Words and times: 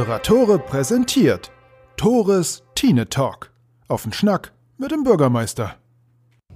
Moderatore 0.00 0.58
präsentiert 0.58 1.50
Tores 1.98 2.62
Tine 2.74 3.10
Talk. 3.10 3.50
Auf 3.86 4.04
den 4.04 4.14
Schnack 4.14 4.54
mit 4.78 4.92
dem 4.92 5.04
Bürgermeister. 5.04 5.74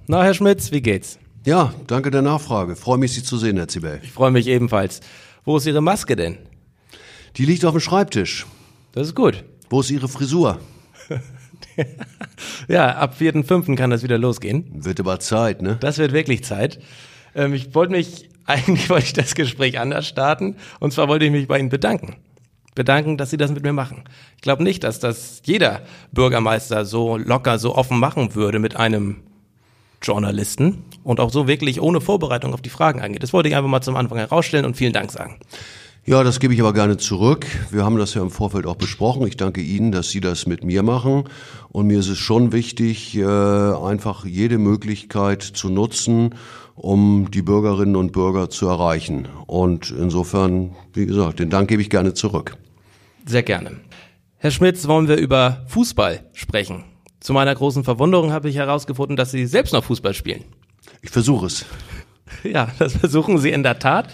Na, 0.07 0.23
Herr 0.23 0.33
Schmitz, 0.33 0.71
wie 0.71 0.81
geht's? 0.81 1.19
Ja, 1.45 1.71
danke 1.85 2.09
der 2.09 2.23
Nachfrage. 2.23 2.75
Freue 2.75 2.97
mich, 2.97 3.13
Sie 3.13 3.21
zu 3.21 3.37
sehen, 3.37 3.57
Herr 3.57 3.67
Zibel. 3.67 3.99
Ich 4.01 4.13
freue 4.13 4.31
mich 4.31 4.47
ebenfalls. 4.47 5.01
Wo 5.43 5.57
ist 5.57 5.67
Ihre 5.67 5.81
Maske 5.81 6.15
denn? 6.15 6.39
Die 7.37 7.45
liegt 7.45 7.63
auf 7.65 7.73
dem 7.73 7.81
Schreibtisch. 7.81 8.47
Das 8.93 9.09
ist 9.09 9.15
gut. 9.15 9.43
Wo 9.69 9.81
ist 9.81 9.91
Ihre 9.91 10.07
Frisur? 10.07 10.59
ja, 12.67 12.95
ab 12.95 13.15
4.5. 13.19 13.75
kann 13.75 13.91
das 13.91 14.01
wieder 14.01 14.17
losgehen. 14.17 14.83
Wird 14.83 14.99
aber 14.99 15.19
Zeit, 15.19 15.61
ne? 15.61 15.77
Das 15.79 15.99
wird 15.99 16.13
wirklich 16.13 16.43
Zeit. 16.43 16.79
Ähm, 17.35 17.53
ich 17.53 17.75
wollte 17.75 17.91
mich, 17.91 18.27
eigentlich 18.47 18.89
wollte 18.89 19.05
ich 19.05 19.13
das 19.13 19.35
Gespräch 19.35 19.77
anders 19.77 20.07
starten. 20.07 20.55
Und 20.79 20.93
zwar 20.93 21.07
wollte 21.07 21.25
ich 21.25 21.31
mich 21.31 21.47
bei 21.47 21.59
Ihnen 21.59 21.69
bedanken. 21.69 22.15
Bedanken, 22.75 23.17
dass 23.17 23.29
Sie 23.29 23.37
das 23.37 23.51
mit 23.51 23.63
mir 23.63 23.73
machen. 23.73 24.03
Ich 24.35 24.41
glaube 24.41 24.63
nicht, 24.63 24.83
dass 24.83 24.99
das 24.99 25.41
jeder 25.45 25.81
Bürgermeister 26.11 26.85
so 26.85 27.17
locker, 27.17 27.57
so 27.57 27.75
offen 27.75 27.99
machen 27.99 28.35
würde 28.35 28.59
mit 28.59 28.75
einem 28.75 29.17
Journalisten 30.01 30.83
und 31.03 31.19
auch 31.19 31.31
so 31.31 31.47
wirklich 31.47 31.81
ohne 31.81 32.01
Vorbereitung 32.01 32.53
auf 32.53 32.61
die 32.61 32.69
Fragen 32.69 33.01
eingeht. 33.01 33.23
Das 33.23 33.33
wollte 33.33 33.49
ich 33.49 33.55
einfach 33.55 33.69
mal 33.69 33.81
zum 33.81 33.95
Anfang 33.95 34.17
herausstellen 34.17 34.65
und 34.65 34.77
vielen 34.77 34.93
Dank 34.93 35.11
sagen. 35.11 35.39
Ja, 36.07 36.23
das 36.23 36.39
gebe 36.39 36.53
ich 36.53 36.59
aber 36.59 36.73
gerne 36.73 36.97
zurück. 36.97 37.47
Wir 37.71 37.83
haben 37.83 37.97
das 37.97 38.13
ja 38.13 38.21
im 38.21 38.29
Vorfeld 38.29 38.67
auch 38.67 38.75
besprochen. 38.75 39.25
Ich 39.25 39.37
danke 39.37 39.61
Ihnen, 39.61 39.91
dass 39.91 40.11
Sie 40.11 40.21
das 40.21 40.45
mit 40.45 40.63
mir 40.63 40.83
machen. 40.83 41.23
Und 41.71 41.87
mir 41.87 41.97
ist 41.97 42.09
es 42.09 42.19
schon 42.19 42.51
wichtig, 42.51 43.17
äh, 43.17 43.25
einfach 43.25 44.23
jede 44.23 44.59
Möglichkeit 44.59 45.41
zu 45.41 45.69
nutzen, 45.69 46.35
um 46.75 47.31
die 47.31 47.41
Bürgerinnen 47.41 47.95
und 47.95 48.11
Bürger 48.11 48.51
zu 48.51 48.67
erreichen. 48.67 49.27
Und 49.47 49.89
insofern, 49.89 50.75
wie 50.93 51.07
gesagt, 51.07 51.39
den 51.39 51.49
Dank 51.49 51.69
gebe 51.69 51.81
ich 51.81 51.89
gerne 51.89 52.13
zurück. 52.13 52.55
Sehr 53.27 53.43
gerne. 53.43 53.77
Herr 54.37 54.51
Schmitz, 54.51 54.87
wollen 54.87 55.07
wir 55.07 55.17
über 55.17 55.63
Fußball 55.67 56.25
sprechen? 56.33 56.83
Zu 57.19 57.33
meiner 57.33 57.55
großen 57.55 57.83
Verwunderung 57.83 58.31
habe 58.31 58.49
ich 58.49 58.55
herausgefunden, 58.55 59.17
dass 59.17 59.31
Sie 59.31 59.47
selbst 59.47 59.73
noch 59.73 59.83
Fußball 59.83 60.13
spielen. 60.13 60.43
Ich 61.01 61.09
versuche 61.09 61.47
es. 61.47 61.65
Ja, 62.43 62.69
das 62.79 62.93
versuchen 62.93 63.37
Sie 63.37 63.51
in 63.51 63.61
der 63.61 63.77
Tat. 63.77 64.11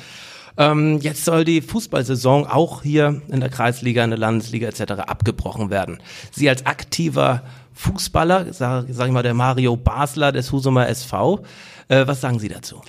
Ähm, 0.58 1.00
jetzt 1.00 1.24
soll 1.24 1.46
die 1.46 1.62
Fußballsaison 1.62 2.46
auch 2.46 2.84
hier 2.84 3.22
in 3.30 3.40
der 3.40 3.50
Kreisliga, 3.50 4.04
in 4.04 4.10
der 4.10 4.20
Landesliga 4.20 4.68
etc. 4.68 4.92
abgebrochen 5.08 5.70
werden. 5.70 6.04
Sie 6.30 6.50
als 6.50 6.66
aktiver 6.66 7.44
Fußballer, 7.74 8.52
sag, 8.54 8.86
sag 8.90 9.08
ich 9.08 9.14
mal 9.14 9.24
der 9.24 9.34
Mario 9.34 9.78
Basler 9.78 10.32
des 10.34 10.52
Husumer 10.52 10.88
SV, 10.88 11.44
äh, 11.88 12.06
was 12.06 12.22
sagen 12.22 12.40
Sie 12.40 12.50
dazu? 12.50 12.82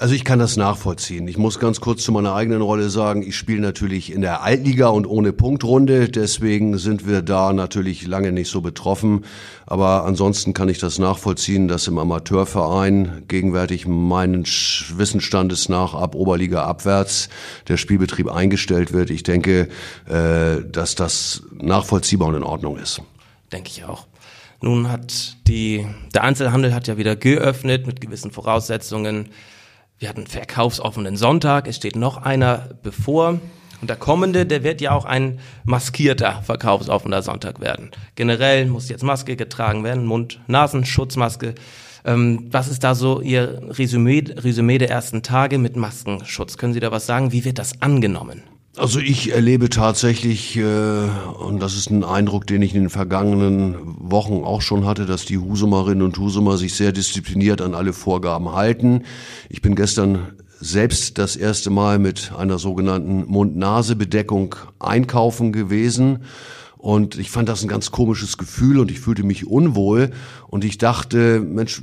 Also 0.00 0.14
ich 0.14 0.24
kann 0.24 0.38
das 0.38 0.56
nachvollziehen. 0.56 1.28
Ich 1.28 1.36
muss 1.36 1.58
ganz 1.58 1.82
kurz 1.82 2.02
zu 2.02 2.10
meiner 2.10 2.34
eigenen 2.34 2.62
Rolle 2.62 2.88
sagen, 2.88 3.22
ich 3.22 3.36
spiele 3.36 3.60
natürlich 3.60 4.10
in 4.10 4.22
der 4.22 4.42
Altliga 4.42 4.88
und 4.88 5.06
ohne 5.06 5.34
Punktrunde, 5.34 6.08
deswegen 6.08 6.78
sind 6.78 7.06
wir 7.06 7.20
da 7.20 7.52
natürlich 7.52 8.06
lange 8.06 8.32
nicht 8.32 8.48
so 8.48 8.62
betroffen. 8.62 9.26
Aber 9.66 10.06
ansonsten 10.06 10.54
kann 10.54 10.70
ich 10.70 10.78
das 10.78 10.98
nachvollziehen, 10.98 11.68
dass 11.68 11.86
im 11.86 11.98
Amateurverein 11.98 13.24
gegenwärtig 13.28 13.86
meinen 13.86 14.46
Wissensstandes 14.46 15.68
nach 15.68 15.92
ab 15.92 16.14
Oberliga 16.14 16.64
abwärts 16.64 17.28
der 17.68 17.76
Spielbetrieb 17.76 18.32
eingestellt 18.32 18.94
wird. 18.94 19.10
Ich 19.10 19.22
denke, 19.22 19.68
äh, 20.08 20.62
dass 20.66 20.94
das 20.94 21.42
nachvollziehbar 21.52 22.28
und 22.28 22.36
in 22.36 22.42
Ordnung 22.42 22.78
ist. 22.78 23.02
Denke 23.52 23.68
ich 23.68 23.84
auch. 23.84 24.06
Nun 24.62 24.90
hat 24.90 25.36
die, 25.46 25.86
der 26.14 26.24
Einzelhandel 26.24 26.72
hat 26.72 26.86
ja 26.86 26.96
wieder 26.96 27.16
geöffnet 27.16 27.86
mit 27.86 28.00
gewissen 28.00 28.30
Voraussetzungen. 28.30 29.28
Wir 30.00 30.08
hatten 30.08 30.26
verkaufsoffenen 30.26 31.18
Sonntag, 31.18 31.68
es 31.68 31.76
steht 31.76 31.94
noch 31.94 32.16
einer 32.16 32.70
bevor. 32.82 33.38
Und 33.82 33.90
der 33.90 33.98
kommende, 33.98 34.46
der 34.46 34.64
wird 34.64 34.80
ja 34.80 34.92
auch 34.92 35.04
ein 35.04 35.40
maskierter 35.64 36.40
verkaufsoffener 36.42 37.20
Sonntag 37.20 37.60
werden. 37.60 37.90
Generell 38.14 38.64
muss 38.64 38.88
jetzt 38.88 39.02
Maske 39.02 39.36
getragen 39.36 39.84
werden, 39.84 40.06
Mund-Nasenschutzmaske. 40.06 41.54
Ähm, 42.06 42.48
was 42.50 42.68
ist 42.68 42.82
da 42.82 42.94
so 42.94 43.20
Ihr 43.20 43.60
Resümee, 43.68 44.24
Resümee 44.36 44.78
der 44.78 44.88
ersten 44.88 45.22
Tage 45.22 45.58
mit 45.58 45.76
Maskenschutz? 45.76 46.56
Können 46.56 46.72
Sie 46.72 46.80
da 46.80 46.90
was 46.90 47.04
sagen? 47.04 47.32
Wie 47.32 47.44
wird 47.44 47.58
das 47.58 47.82
angenommen? 47.82 48.42
Also 48.76 49.00
ich 49.00 49.32
erlebe 49.32 49.68
tatsächlich, 49.68 50.56
äh, 50.56 50.62
und 50.62 51.60
das 51.60 51.74
ist 51.74 51.90
ein 51.90 52.04
Eindruck, 52.04 52.46
den 52.46 52.62
ich 52.62 52.74
in 52.74 52.82
den 52.82 52.90
vergangenen 52.90 53.74
Wochen 53.98 54.44
auch 54.44 54.62
schon 54.62 54.86
hatte, 54.86 55.06
dass 55.06 55.24
die 55.24 55.38
Husumerinnen 55.38 56.02
und 56.02 56.16
Husumer 56.18 56.56
sich 56.56 56.74
sehr 56.74 56.92
diszipliniert 56.92 57.62
an 57.62 57.74
alle 57.74 57.92
Vorgaben 57.92 58.52
halten. 58.52 59.02
Ich 59.48 59.60
bin 59.60 59.74
gestern 59.74 60.34
selbst 60.60 61.18
das 61.18 61.34
erste 61.34 61.70
Mal 61.70 61.98
mit 61.98 62.32
einer 62.36 62.58
sogenannten 62.58 63.24
Mund-Nase-Bedeckung 63.26 64.54
einkaufen 64.78 65.52
gewesen. 65.52 66.20
Und 66.76 67.18
ich 67.18 67.30
fand 67.30 67.48
das 67.48 67.62
ein 67.62 67.68
ganz 67.68 67.90
komisches 67.90 68.38
Gefühl 68.38 68.78
und 68.78 68.90
ich 68.90 69.00
fühlte 69.00 69.22
mich 69.22 69.46
unwohl. 69.46 70.12
Und 70.46 70.64
ich 70.64 70.78
dachte, 70.78 71.40
Mensch, 71.40 71.82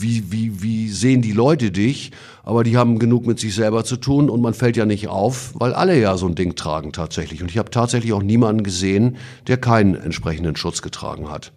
wie, 0.00 0.32
wie, 0.32 0.62
wie 0.62 0.88
sehen 0.88 1.22
die 1.22 1.32
Leute 1.32 1.70
dich? 1.70 2.12
Aber 2.42 2.64
die 2.64 2.76
haben 2.76 2.98
genug 2.98 3.26
mit 3.26 3.40
sich 3.40 3.54
selber 3.54 3.84
zu 3.84 3.96
tun 3.96 4.28
und 4.28 4.40
man 4.40 4.54
fällt 4.54 4.76
ja 4.76 4.86
nicht 4.86 5.08
auf, 5.08 5.52
weil 5.54 5.72
alle 5.72 5.98
ja 5.98 6.16
so 6.16 6.26
ein 6.26 6.34
Ding 6.34 6.56
tragen 6.56 6.92
tatsächlich. 6.92 7.42
Und 7.42 7.50
ich 7.50 7.58
habe 7.58 7.70
tatsächlich 7.70 8.12
auch 8.12 8.22
niemanden 8.22 8.62
gesehen, 8.62 9.16
der 9.46 9.56
keinen 9.56 9.94
entsprechenden 9.94 10.56
Schutz 10.56 10.82
getragen 10.82 11.30
hat. 11.30 11.52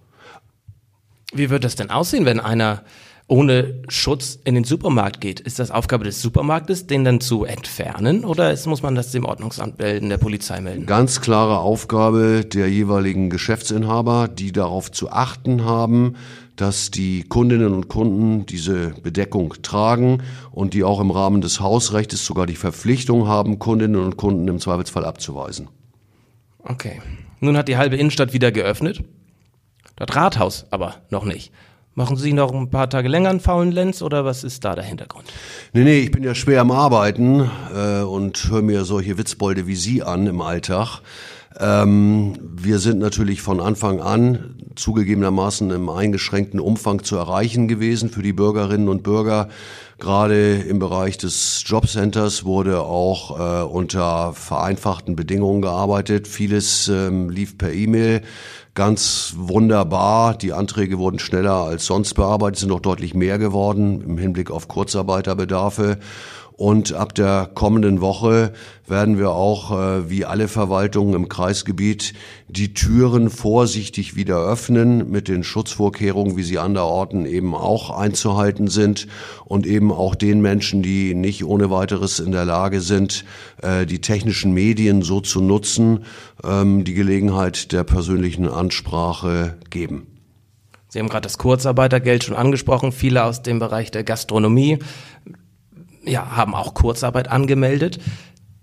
Wie 1.34 1.50
wird 1.50 1.64
das 1.64 1.75
denn 1.75 1.90
aussehen, 1.90 2.25
wenn 2.25 2.40
einer 2.40 2.84
ohne 3.28 3.81
Schutz 3.90 4.40
in 4.46 4.56
den 4.56 4.64
Supermarkt 4.64 5.19
geht? 5.19 5.42
Ist 5.42 5.59
das 5.59 5.72
Aufgabe 5.72 6.06
des 6.06 6.22
Supermarktes, 6.22 6.88
den 6.88 7.04
dann 7.04 7.19
zu 7.19 7.44
entfernen 7.44 8.24
oder 8.24 8.54
ist, 8.54 8.66
muss 8.66 8.81
man 8.81 8.96
das 8.96 9.12
dem 9.12 9.25
Ordnungsamt 9.25 9.80
melden, 9.80 10.09
der 10.09 10.18
Polizei 10.18 10.62
melden? 10.62 10.86
Ganz 10.86 11.19
klare 11.19 11.59
Aufgabe 11.59 12.46
der 12.46 12.69
jeweiligen 12.69 13.30
Geschäftsinhaber, 13.30 14.30
die 14.30 14.54
darauf 14.54 14.92
zu 14.92 15.12
achten 15.12 15.66
haben, 15.66 16.16
dass 16.57 16.91
die 16.91 17.23
Kundinnen 17.23 17.73
und 17.73 17.88
Kunden 17.88 18.45
diese 18.45 18.90
Bedeckung 19.01 19.53
tragen 19.62 20.23
und 20.51 20.73
die 20.73 20.84
auch 20.84 21.00
im 21.00 21.12
Rahmen 21.12 21.40
des 21.41 21.62
Hausrechts 21.62 22.25
sogar 22.25 22.45
die 22.45 22.56
Verpflichtung 22.56 23.28
haben, 23.28 23.59
Kundinnen 23.59 24.01
und 24.01 24.18
Kunden 24.18 24.47
im 24.47 24.59
Zweifelsfall 24.59 25.06
abzuweisen. 25.06 25.69
Okay. 26.63 27.01
Nun 27.40 27.56
hat 27.56 27.68
die 27.68 27.78
halbe 27.78 27.95
Innenstadt 27.95 28.34
wieder 28.34 28.51
geöffnet. 28.51 29.03
Das 29.95 30.16
Rathaus 30.16 30.66
aber 30.72 30.95
noch 31.09 31.23
nicht. 31.23 31.51
Machen 31.94 32.16
Sie 32.16 32.34
noch 32.34 32.53
ein 32.53 32.69
paar 32.69 32.91
Tage 32.91 33.07
länger 33.07 33.31
einen 33.31 33.39
faulen 33.39 33.72
Lenz 33.72 34.03
oder 34.03 34.24
was 34.24 34.44
ist 34.44 34.63
da 34.63 34.75
der 34.75 34.84
Hintergrund? 34.84 35.25
Nee, 35.74 35.84
nee, 35.84 36.00
ich 36.01 36.12
bin 36.12 36.24
ja 36.24 36.35
schwer 36.35 36.62
am 36.62 36.69
Arbeiten 36.69 37.50
äh, 37.75 38.01
und 38.01 38.51
höre 38.51 38.62
mir 38.62 38.85
solche 38.85 39.18
Witzbolde 39.18 39.66
wie 39.66 39.75
Sie 39.75 40.03
an 40.03 40.28
im 40.28 40.41
Alltag. 40.41 41.01
Ähm, 41.59 42.34
wir 42.41 42.79
sind 42.79 43.00
natürlich 43.00 43.41
von 43.41 43.59
Anfang 43.59 44.00
an 44.00 44.56
zugegebenermaßen 44.75 45.72
im 45.72 45.90
eingeschränkten 45.90 46.59
Umfang 46.59 47.03
zu 47.03 47.16
erreichen 47.16 47.68
gewesen 47.68 48.09
für 48.09 48.22
die 48.22 48.34
Bürgerinnen 48.34 48.90
und 48.90 49.01
Bürger. 49.01 49.50
Gerade 49.97 50.57
im 50.57 50.78
Bereich 50.78 51.18
des 51.18 51.63
Jobcenters 51.66 52.45
wurde 52.45 52.81
auch 52.81 53.40
äh, 53.40 53.63
unter 53.63 54.34
vereinfachten 54.34 55.16
Bedingungen 55.16 55.63
gearbeitet. 55.63 56.28
Vieles 56.28 56.88
ähm, 56.90 57.31
lief 57.31 57.57
per 57.57 57.74
E-Mail 57.74 58.22
ganz 58.75 59.34
wunderbar. 59.35 60.35
Die 60.38 60.53
Anträge 60.53 61.00
wurden 61.00 61.18
schneller 61.18 61.63
als 61.63 61.88
sonst 61.88 62.13
bearbeitet, 62.13 62.59
sind 62.59 62.69
noch 62.69 62.79
deutlich 62.79 63.16
mehr 63.16 63.39
geworden 63.39 64.01
im 64.01 64.19
Hinblick 64.19 64.51
auf 64.51 64.68
Kurzarbeiterbedarfe. 64.68 65.97
Und 66.57 66.94
ab 66.94 67.13
der 67.13 67.51
kommenden 67.53 68.01
Woche 68.01 68.51
werden 68.88 69.19
wir 69.19 69.29
auch, 69.29 69.72
äh, 69.72 70.09
wie 70.09 70.25
alle 70.25 70.47
Verwaltungen 70.47 71.13
im 71.13 71.29
Kreisgebiet, 71.29 72.13
die 72.47 72.73
Türen 72.73 73.29
vorsichtig 73.29 74.16
wieder 74.16 74.40
öffnen 74.40 75.12
mit 75.12 75.28
den 75.28 75.44
Schutzvorkehrungen, 75.44 76.35
wie 76.35 76.41
sie 76.41 76.57
anderorten 76.57 77.28
eben 77.28 77.53
auch 77.53 77.91
einzuhalten 77.91 78.69
sind 78.69 79.07
und 79.45 79.68
eben 79.68 79.91
auch 79.91 80.16
den 80.16 80.41
Menschen, 80.41 80.81
die 80.81 81.13
nicht 81.13 81.45
ohne 81.45 81.69
weiteres 81.69 82.19
in 82.19 82.31
der 82.31 82.45
Lage 82.45 82.81
sind, 82.81 83.24
äh, 83.62 83.86
die 83.86 84.01
technischen 84.01 84.51
Medien 84.51 85.03
so 85.03 85.21
zu 85.21 85.42
nutzen, 85.42 86.06
ähm, 86.44 86.83
die 86.83 86.95
Gelegenheit 86.95 87.71
der 87.71 87.83
persönlichen 87.83 88.50
Ansprache 88.50 89.57
geben. 89.69 90.07
Sie 90.89 90.98
haben 90.98 91.10
gerade 91.10 91.25
das 91.25 91.38
Kurzarbeitergeld 91.38 92.24
schon 92.24 92.36
angesprochen. 92.36 92.92
Viele 92.92 93.25
aus 93.25 93.44
dem 93.44 93.60
Bereich 93.60 93.92
der 93.92 94.03
Gastronomie 94.03 94.80
ja, 96.07 96.36
haben 96.36 96.56
auch 96.56 96.74
Kurzarbeit 96.74 97.30
angemeldet. 97.30 98.00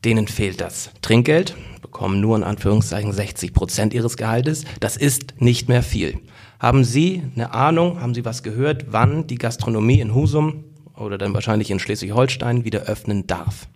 Denen 0.04 0.28
fehlt 0.28 0.60
das 0.60 0.90
Trinkgeld, 1.00 1.54
bekommen 1.80 2.20
nur 2.20 2.36
in 2.36 2.42
Anführungszeichen 2.42 3.12
60 3.12 3.54
Prozent 3.54 3.94
ihres 3.94 4.16
Gehaltes. 4.16 4.64
Das 4.80 4.96
ist 4.96 5.40
nicht 5.40 5.68
mehr 5.68 5.82
viel. 5.82 6.18
Haben 6.58 6.84
Sie 6.84 7.22
eine 7.34 7.52
Ahnung, 7.52 8.00
haben 8.00 8.14
Sie 8.14 8.24
was 8.24 8.42
gehört, 8.42 8.86
wann 8.90 9.26
die 9.26 9.38
Gastronomie 9.38 10.00
in 10.00 10.14
Husum 10.14 10.64
oder 10.96 11.18
dann 11.18 11.34
wahrscheinlich 11.34 11.70
in 11.70 11.78
Schleswig-Holstein 11.78 12.64
wieder 12.64 12.82
öffnen 12.82 13.26
darf? 13.26 13.68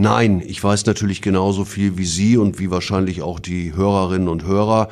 Nein, 0.00 0.42
ich 0.46 0.64
weiß 0.64 0.86
natürlich 0.86 1.20
genauso 1.20 1.66
viel 1.66 1.98
wie 1.98 2.06
Sie 2.06 2.38
und 2.38 2.58
wie 2.58 2.70
wahrscheinlich 2.70 3.20
auch 3.20 3.38
die 3.38 3.74
Hörerinnen 3.74 4.28
und 4.28 4.46
Hörer. 4.46 4.88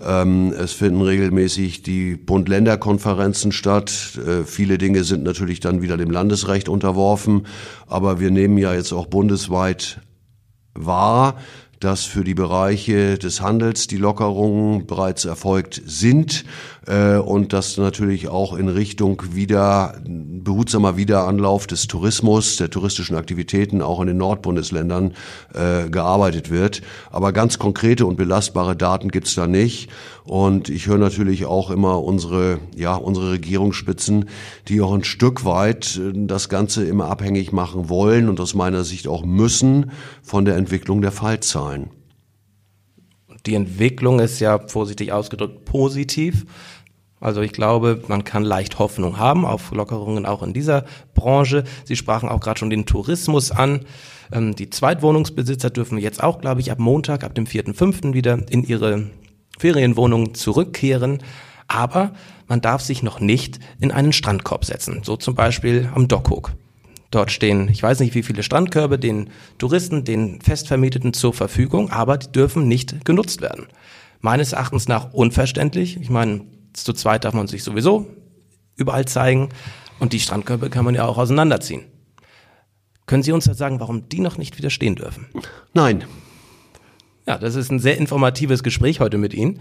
Ähm, 0.00 0.52
es 0.56 0.70
finden 0.70 1.02
regelmäßig 1.02 1.82
die 1.82 2.14
Bund-Länder-Konferenzen 2.14 3.50
statt. 3.50 4.20
Äh, 4.24 4.44
viele 4.44 4.78
Dinge 4.78 5.02
sind 5.02 5.24
natürlich 5.24 5.58
dann 5.58 5.82
wieder 5.82 5.96
dem 5.96 6.12
Landesrecht 6.12 6.68
unterworfen. 6.68 7.48
Aber 7.88 8.20
wir 8.20 8.30
nehmen 8.30 8.56
ja 8.56 8.72
jetzt 8.72 8.92
auch 8.92 9.06
bundesweit 9.06 10.00
wahr, 10.74 11.38
dass 11.80 12.04
für 12.04 12.22
die 12.22 12.34
Bereiche 12.34 13.18
des 13.18 13.40
Handels 13.40 13.88
die 13.88 13.96
Lockerungen 13.96 14.86
bereits 14.86 15.24
erfolgt 15.24 15.82
sind 15.84 16.44
äh, 16.86 17.16
und 17.16 17.52
dass 17.52 17.76
natürlich 17.76 18.28
auch 18.28 18.54
in 18.56 18.68
Richtung 18.68 19.22
wieder 19.32 19.94
behutsamer 20.04 20.96
Wiederanlauf 20.96 21.66
des 21.66 21.86
Tourismus, 21.86 22.56
der 22.56 22.70
touristischen 22.70 23.16
Aktivitäten 23.16 23.82
auch 23.82 24.00
in 24.00 24.08
den 24.08 24.16
Nordbundesländern 24.16 25.14
äh, 25.54 25.88
gearbeitet 25.88 26.50
wird. 26.50 26.82
Aber 27.10 27.32
ganz 27.32 27.58
konkrete 27.58 28.06
und 28.06 28.16
belastbare 28.16 28.76
Daten 28.76 29.10
gibt's 29.10 29.34
da 29.34 29.46
nicht. 29.46 29.90
Und 30.24 30.68
ich 30.68 30.86
höre 30.86 30.98
natürlich 30.98 31.46
auch 31.46 31.70
immer 31.70 32.02
unsere, 32.02 32.58
ja, 32.76 32.94
unsere 32.94 33.32
Regierungsspitzen, 33.32 34.28
die 34.68 34.80
auch 34.80 34.92
ein 34.92 35.04
Stück 35.04 35.44
weit 35.44 35.98
äh, 35.98 36.12
das 36.14 36.48
Ganze 36.48 36.84
immer 36.84 37.06
abhängig 37.06 37.52
machen 37.52 37.88
wollen 37.88 38.28
und 38.28 38.40
aus 38.40 38.54
meiner 38.54 38.84
Sicht 38.84 39.06
auch 39.06 39.24
müssen 39.24 39.92
von 40.22 40.44
der 40.44 40.56
Entwicklung 40.56 41.00
der 41.02 41.12
Fallzahlen. 41.12 41.90
Die 43.46 43.54
Entwicklung 43.54 44.20
ist 44.20 44.38
ja 44.38 44.60
vorsichtig 44.68 45.12
ausgedrückt 45.12 45.64
positiv. 45.64 46.46
Also 47.22 47.40
ich 47.40 47.52
glaube, 47.52 48.02
man 48.08 48.24
kann 48.24 48.42
leicht 48.42 48.78
Hoffnung 48.78 49.16
haben 49.16 49.44
auf 49.44 49.70
Lockerungen 49.70 50.26
auch 50.26 50.42
in 50.42 50.52
dieser 50.52 50.84
Branche. 51.14 51.62
Sie 51.84 51.94
sprachen 51.94 52.28
auch 52.28 52.40
gerade 52.40 52.58
schon 52.58 52.70
den 52.70 52.84
Tourismus 52.84 53.52
an. 53.52 53.86
Ähm, 54.32 54.56
die 54.56 54.70
Zweitwohnungsbesitzer 54.70 55.70
dürfen 55.70 55.98
jetzt 55.98 56.22
auch, 56.22 56.40
glaube 56.40 56.60
ich, 56.60 56.72
ab 56.72 56.80
Montag, 56.80 57.22
ab 57.22 57.34
dem 57.34 57.46
4.5. 57.46 58.12
wieder 58.12 58.40
in 58.50 58.64
ihre 58.64 59.10
Ferienwohnungen 59.58 60.34
zurückkehren. 60.34 61.18
Aber 61.68 62.12
man 62.48 62.60
darf 62.60 62.82
sich 62.82 63.04
noch 63.04 63.20
nicht 63.20 63.60
in 63.80 63.92
einen 63.92 64.12
Strandkorb 64.12 64.64
setzen. 64.64 65.02
So 65.04 65.16
zum 65.16 65.36
Beispiel 65.36 65.88
am 65.94 66.08
Dockhook. 66.08 66.52
Dort 67.12 67.30
stehen, 67.30 67.68
ich 67.68 67.82
weiß 67.82 68.00
nicht 68.00 68.14
wie 68.14 68.22
viele 68.22 68.42
Strandkörbe 68.42 68.98
den 68.98 69.30
Touristen, 69.58 70.04
den 70.04 70.40
Festvermieteten 70.40 71.12
zur 71.12 71.34
Verfügung, 71.34 71.90
aber 71.90 72.18
die 72.18 72.32
dürfen 72.32 72.66
nicht 72.66 73.04
genutzt 73.04 73.42
werden. 73.42 73.66
Meines 74.20 74.52
Erachtens 74.52 74.88
nach 74.88 75.12
unverständlich. 75.12 76.00
Ich 76.00 76.10
meine, 76.10 76.40
zu 76.72 76.92
zweit 76.92 77.24
darf 77.24 77.34
man 77.34 77.48
sich 77.48 77.64
sowieso 77.64 78.06
überall 78.76 79.04
zeigen 79.06 79.50
und 80.00 80.12
die 80.12 80.20
Strandkörbe 80.20 80.70
kann 80.70 80.84
man 80.84 80.94
ja 80.94 81.06
auch 81.06 81.18
auseinanderziehen. 81.18 81.84
Können 83.06 83.22
Sie 83.22 83.32
uns 83.32 83.44
da 83.44 83.54
sagen, 83.54 83.80
warum 83.80 84.08
die 84.08 84.20
noch 84.20 84.38
nicht 84.38 84.58
widerstehen 84.58 84.96
dürfen? 84.96 85.26
Nein. 85.74 86.04
Ja, 87.26 87.38
das 87.38 87.54
ist 87.54 87.70
ein 87.70 87.78
sehr 87.78 87.98
informatives 87.98 88.62
Gespräch 88.62 89.00
heute 89.00 89.18
mit 89.18 89.34
Ihnen. 89.34 89.60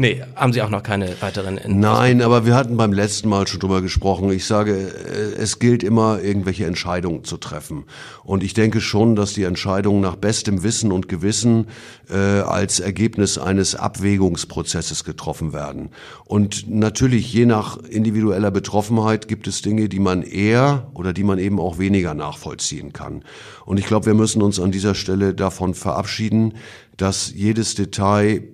Nee, 0.00 0.22
haben 0.34 0.54
Sie 0.54 0.62
auch 0.62 0.70
noch 0.70 0.82
keine 0.82 1.20
weiteren 1.20 1.58
Infos? 1.58 1.74
Nein, 1.74 2.22
aber 2.22 2.46
wir 2.46 2.54
hatten 2.54 2.78
beim 2.78 2.94
letzten 2.94 3.28
Mal 3.28 3.46
schon 3.46 3.60
drüber 3.60 3.82
gesprochen. 3.82 4.32
Ich 4.32 4.46
sage, 4.46 4.72
äh, 4.72 5.38
es 5.38 5.58
gilt 5.58 5.82
immer, 5.82 6.22
irgendwelche 6.22 6.64
Entscheidungen 6.64 7.24
zu 7.24 7.36
treffen. 7.36 7.84
Und 8.24 8.42
ich 8.42 8.54
denke 8.54 8.80
schon, 8.80 9.14
dass 9.14 9.34
die 9.34 9.42
Entscheidungen 9.42 10.00
nach 10.00 10.16
bestem 10.16 10.62
Wissen 10.62 10.90
und 10.90 11.10
Gewissen 11.10 11.66
äh, 12.08 12.16
als 12.16 12.80
Ergebnis 12.80 13.36
eines 13.36 13.74
Abwägungsprozesses 13.74 15.04
getroffen 15.04 15.52
werden. 15.52 15.90
Und 16.24 16.70
natürlich, 16.70 17.30
je 17.30 17.44
nach 17.44 17.76
individueller 17.76 18.50
Betroffenheit 18.50 19.28
gibt 19.28 19.46
es 19.48 19.60
Dinge, 19.60 19.90
die 19.90 20.00
man 20.00 20.22
eher 20.22 20.90
oder 20.94 21.12
die 21.12 21.24
man 21.24 21.38
eben 21.38 21.60
auch 21.60 21.78
weniger 21.78 22.14
nachvollziehen 22.14 22.94
kann. 22.94 23.22
Und 23.66 23.78
ich 23.78 23.84
glaube, 23.84 24.06
wir 24.06 24.14
müssen 24.14 24.40
uns 24.40 24.60
an 24.60 24.72
dieser 24.72 24.94
Stelle 24.94 25.34
davon 25.34 25.74
verabschieden, 25.74 26.54
dass 26.96 27.30
jedes 27.34 27.74
Detail 27.74 28.44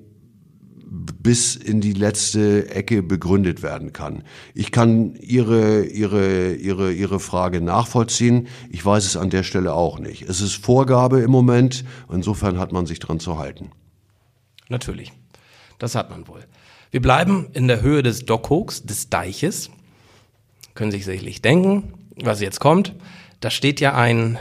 bis 0.97 1.57
in 1.57 1.81
die 1.81 1.93
letzte 1.93 2.71
Ecke 2.71 3.03
begründet 3.03 3.63
werden 3.63 3.93
kann. 3.93 4.25
Ich 4.55 4.73
kann 4.73 5.17
Ihre, 5.17 5.85
Ihre, 5.85 6.55
Ihre, 6.55 6.93
Ihre 6.93 7.21
Frage 7.21 7.61
nachvollziehen. 7.61 8.49
Ich 8.71 8.85
weiß 8.85 9.05
es 9.05 9.17
an 9.17 9.31
der 9.31 9.43
Stelle 9.43 9.75
auch 9.75 9.99
nicht. 9.99 10.23
Es 10.23 10.41
ist 10.41 10.55
Vorgabe 10.55 11.21
im 11.21 11.31
Moment. 11.31 11.85
Insofern 12.11 12.59
hat 12.59 12.73
man 12.73 12.87
sich 12.87 12.99
dran 12.99 13.21
zu 13.21 13.39
halten. 13.39 13.71
Natürlich. 14.69 15.13
Das 15.79 15.95
hat 15.95 16.11
man 16.11 16.27
wohl. 16.29 16.45
Wir 16.91 17.03
bleiben 17.03 17.49
in 17.53 17.69
der 17.69 17.83
Höhe 17.83 18.03
des 18.03 18.25
Dockhooks, 18.25 18.85
des 18.85 19.11
Deiches. 19.11 19.71
Können 20.75 20.91
sich 20.91 21.05
sicherlich 21.05 21.43
denken, 21.43 21.93
was 22.17 22.41
jetzt 22.41 22.61
kommt. 22.61 22.95
Da 23.41 23.51
steht 23.51 23.81
ja 23.81 23.95
ein, 23.95 24.39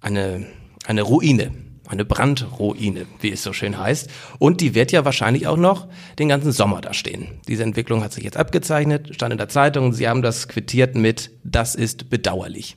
eine, 0.00 0.46
eine 0.86 1.02
Ruine 1.02 1.52
eine 1.92 2.04
Brandruine, 2.04 3.06
wie 3.20 3.30
es 3.30 3.42
so 3.42 3.52
schön 3.52 3.78
heißt. 3.78 4.10
Und 4.38 4.60
die 4.60 4.74
wird 4.74 4.92
ja 4.92 5.04
wahrscheinlich 5.04 5.46
auch 5.46 5.56
noch 5.56 5.88
den 6.18 6.28
ganzen 6.28 6.52
Sommer 6.52 6.80
da 6.80 6.94
stehen. 6.94 7.28
Diese 7.48 7.62
Entwicklung 7.62 8.02
hat 8.02 8.12
sich 8.12 8.24
jetzt 8.24 8.36
abgezeichnet, 8.36 9.14
stand 9.14 9.32
in 9.32 9.38
der 9.38 9.48
Zeitung 9.48 9.92
Sie 9.92 10.08
haben 10.08 10.22
das 10.22 10.48
quittiert 10.48 10.94
mit, 10.94 11.30
das 11.44 11.74
ist 11.74 12.10
bedauerlich. 12.10 12.76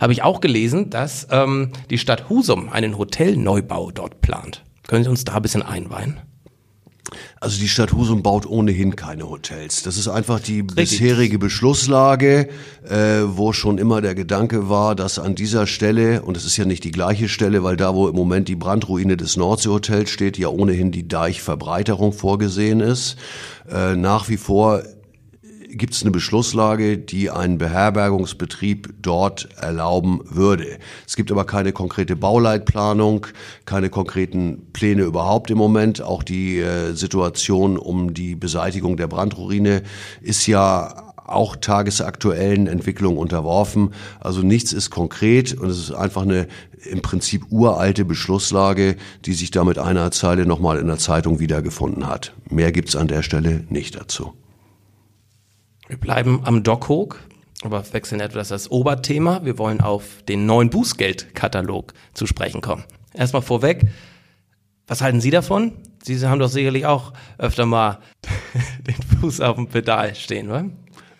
Habe 0.00 0.12
ich 0.12 0.22
auch 0.22 0.40
gelesen, 0.40 0.90
dass 0.90 1.28
ähm, 1.30 1.72
die 1.90 1.98
Stadt 1.98 2.28
Husum 2.28 2.68
einen 2.68 2.98
Hotelneubau 2.98 3.90
dort 3.90 4.20
plant. 4.20 4.64
Können 4.86 5.04
Sie 5.04 5.10
uns 5.10 5.24
da 5.24 5.34
ein 5.34 5.42
bisschen 5.42 5.62
einweihen? 5.62 6.20
Also 7.40 7.60
die 7.60 7.68
Stadt 7.68 7.92
Husum 7.92 8.22
baut 8.22 8.46
ohnehin 8.46 8.96
keine 8.96 9.28
Hotels. 9.28 9.82
Das 9.82 9.96
ist 9.96 10.08
einfach 10.08 10.40
die 10.40 10.60
Richtig. 10.60 10.74
bisherige 10.74 11.38
Beschlusslage, 11.38 12.48
äh, 12.88 13.22
wo 13.26 13.52
schon 13.52 13.78
immer 13.78 14.00
der 14.00 14.14
Gedanke 14.14 14.68
war, 14.68 14.94
dass 14.94 15.18
an 15.18 15.34
dieser 15.34 15.66
Stelle, 15.66 16.22
und 16.22 16.36
es 16.36 16.44
ist 16.44 16.56
ja 16.56 16.64
nicht 16.64 16.84
die 16.84 16.92
gleiche 16.92 17.28
Stelle, 17.28 17.62
weil 17.64 17.76
da, 17.76 17.94
wo 17.94 18.08
im 18.08 18.14
Moment 18.16 18.48
die 18.48 18.56
Brandruine 18.56 19.16
des 19.16 19.36
Nordseehotels 19.36 20.10
steht, 20.10 20.38
ja 20.38 20.48
ohnehin 20.48 20.92
die 20.92 21.08
Deichverbreiterung 21.08 22.12
vorgesehen 22.12 22.80
ist, 22.80 23.16
äh, 23.70 23.94
nach 23.96 24.28
wie 24.28 24.36
vor 24.36 24.82
gibt 25.72 25.94
es 25.94 26.02
eine 26.02 26.10
Beschlusslage, 26.10 26.98
die 26.98 27.30
einen 27.30 27.58
Beherbergungsbetrieb 27.58 28.94
dort 29.00 29.48
erlauben 29.56 30.20
würde. 30.24 30.78
Es 31.06 31.16
gibt 31.16 31.32
aber 31.32 31.44
keine 31.44 31.72
konkrete 31.72 32.14
Bauleitplanung, 32.14 33.26
keine 33.64 33.88
konkreten 33.88 34.66
Pläne 34.72 35.02
überhaupt 35.02 35.50
im 35.50 35.58
Moment. 35.58 36.02
Auch 36.02 36.22
die 36.22 36.58
äh, 36.58 36.92
Situation 36.92 37.78
um 37.78 38.14
die 38.14 38.34
Beseitigung 38.34 38.96
der 38.96 39.06
Brandruine 39.06 39.82
ist 40.20 40.46
ja 40.46 41.12
auch 41.24 41.56
tagesaktuellen 41.56 42.66
Entwicklungen 42.66 43.16
unterworfen. 43.16 43.94
Also 44.20 44.42
nichts 44.42 44.72
ist 44.72 44.90
konkret 44.90 45.54
und 45.54 45.70
es 45.70 45.78
ist 45.78 45.92
einfach 45.92 46.22
eine 46.22 46.46
im 46.84 47.00
Prinzip 47.00 47.44
uralte 47.50 48.04
Beschlusslage, 48.04 48.96
die 49.24 49.34
sich 49.34 49.50
da 49.50 49.64
mit 49.64 49.78
einer 49.78 50.10
Zeile 50.10 50.46
nochmal 50.46 50.78
in 50.78 50.88
der 50.88 50.98
Zeitung 50.98 51.38
wiedergefunden 51.38 52.08
hat. 52.08 52.34
Mehr 52.50 52.72
gibt's 52.72 52.96
an 52.96 53.08
der 53.08 53.22
Stelle 53.22 53.64
nicht 53.68 53.96
dazu. 53.96 54.32
Wir 55.92 55.98
bleiben 55.98 56.40
am 56.44 56.62
Dockhook, 56.62 57.18
aber 57.62 57.84
wechseln 57.92 58.22
etwas 58.22 58.48
das 58.48 58.70
Oberthema. 58.70 59.44
Wir 59.44 59.58
wollen 59.58 59.82
auf 59.82 60.22
den 60.26 60.46
neuen 60.46 60.70
Bußgeldkatalog 60.70 61.92
zu 62.14 62.26
sprechen 62.26 62.62
kommen. 62.62 62.84
Erstmal 63.12 63.42
vorweg, 63.42 63.88
was 64.86 65.02
halten 65.02 65.20
Sie 65.20 65.30
davon? 65.30 65.72
Sie 66.02 66.18
haben 66.26 66.38
doch 66.38 66.48
sicherlich 66.48 66.86
auch 66.86 67.12
öfter 67.36 67.66
mal 67.66 67.98
den 68.86 69.20
Fuß 69.20 69.42
auf 69.42 69.56
dem 69.56 69.66
Pedal 69.66 70.14
stehen, 70.14 70.48
oder? 70.48 70.64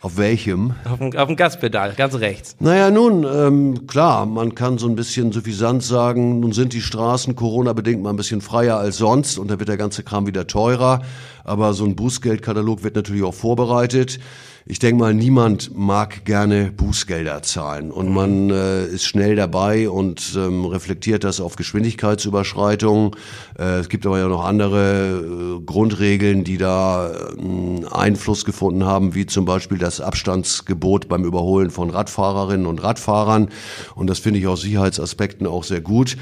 Auf 0.03 0.17
welchem? 0.17 0.75
Auf 0.85 0.99
dem, 0.99 1.17
auf 1.17 1.29
dem 1.29 1.37
Gaspedal, 1.37 1.93
ganz 1.93 2.17
rechts. 2.17 2.57
Naja, 2.59 2.91
nun, 2.91 3.25
ähm, 3.25 3.87
klar, 3.87 4.27
man 4.27 4.57
kann 4.57 4.77
so 4.77 4.89
ein 4.89 4.97
bisschen 4.97 5.31
suffisant 5.31 5.85
sagen, 5.85 6.41
nun 6.41 6.53
sind 6.53 6.73
die 6.73 6.81
Straßen 6.81 7.37
Corona-bedingt 7.37 8.03
mal 8.03 8.11
ein 8.11 8.17
bisschen 8.17 8.41
freier 8.41 8.79
als 8.79 8.97
sonst 8.97 9.39
und 9.39 9.49
da 9.49 9.61
wird 9.61 9.69
der 9.69 9.77
ganze 9.77 10.03
Kram 10.03 10.27
wieder 10.27 10.49
teurer. 10.49 11.03
Aber 11.45 11.75
so 11.75 11.85
ein 11.85 11.97
Bußgeldkatalog 11.97 12.83
wird 12.83 12.97
natürlich 12.97 13.23
auch 13.23 13.35
vorbereitet 13.35 14.19
ich 14.65 14.79
denke 14.79 15.03
mal, 15.03 15.13
niemand 15.13 15.77
mag 15.77 16.25
gerne 16.25 16.71
Bußgelder 16.71 17.43
zahlen 17.43 17.91
und 17.91 18.09
mhm. 18.09 18.15
man 18.15 18.51
äh, 18.51 18.87
ist 18.87 19.05
schnell 19.05 19.35
dabei 19.35 19.89
und 19.89 20.35
ähm, 20.37 20.65
reflektiert 20.65 21.25
das 21.25 21.41
auf 21.41 21.57
Geschwindigkeitsüberschreitungen. 21.57 23.11
Äh, 23.59 23.81
es 23.81 23.89
gibt 23.89 24.07
aber 24.07 24.19
ja 24.19 24.29
noch 24.29 24.45
andere 24.45 25.59
äh, 25.59 25.65
Grundregeln, 25.65 26.45
die 26.45 26.59
da 26.59 27.11
äh, 27.11 27.87
Einfluss 27.91 28.45
gefunden 28.45 28.85
haben, 28.85 29.15
wie 29.15 29.27
zum 29.27 29.45
Beispiel 29.45 29.79
das 29.79 30.01
Abstandsgebot 30.01 31.09
beim 31.09 31.25
Überholen 31.25 31.71
von 31.71 31.91
Radfahrerinnen 31.91 32.67
und 32.67 32.83
Radfahrern. 32.83 33.49
Und 33.97 34.09
das 34.09 34.21
finde 34.21 34.39
ich 34.39 34.47
aus 34.47 34.61
Sicherheitsaspekten 34.61 35.47
auch 35.47 35.65
sehr 35.65 35.81
gut. 35.81 36.17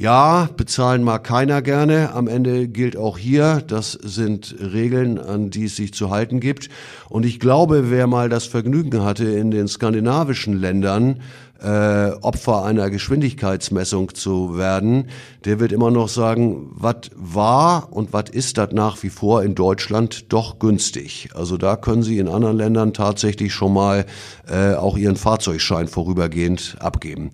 Ja, 0.00 0.48
bezahlen 0.56 1.04
mag 1.04 1.24
keiner 1.24 1.60
gerne. 1.60 2.14
Am 2.14 2.26
Ende 2.26 2.68
gilt 2.68 2.96
auch 2.96 3.18
hier, 3.18 3.62
das 3.66 3.92
sind 3.92 4.56
Regeln, 4.58 5.18
an 5.18 5.50
die 5.50 5.66
es 5.66 5.76
sich 5.76 5.92
zu 5.92 6.08
halten 6.08 6.40
gibt. 6.40 6.70
Und 7.10 7.26
ich 7.26 7.38
glaube, 7.38 7.90
wer 7.90 8.06
mal 8.06 8.30
das 8.30 8.46
Vergnügen 8.46 9.04
hatte, 9.04 9.26
in 9.26 9.50
den 9.50 9.68
skandinavischen 9.68 10.58
Ländern 10.58 11.20
äh, 11.62 12.12
Opfer 12.22 12.64
einer 12.64 12.88
Geschwindigkeitsmessung 12.88 14.14
zu 14.14 14.56
werden, 14.56 15.08
der 15.44 15.60
wird 15.60 15.70
immer 15.70 15.90
noch 15.90 16.08
sagen, 16.08 16.70
was 16.72 17.10
war 17.14 17.92
und 17.92 18.14
was 18.14 18.30
ist 18.30 18.56
das 18.56 18.72
nach 18.72 19.02
wie 19.02 19.10
vor 19.10 19.42
in 19.42 19.54
Deutschland 19.54 20.32
doch 20.32 20.58
günstig. 20.58 21.28
Also 21.34 21.58
da 21.58 21.76
können 21.76 22.02
Sie 22.02 22.16
in 22.16 22.28
anderen 22.28 22.56
Ländern 22.56 22.94
tatsächlich 22.94 23.52
schon 23.52 23.74
mal 23.74 24.06
äh, 24.48 24.72
auch 24.72 24.96
Ihren 24.96 25.16
Fahrzeugschein 25.16 25.88
vorübergehend 25.88 26.76
abgeben. 26.80 27.32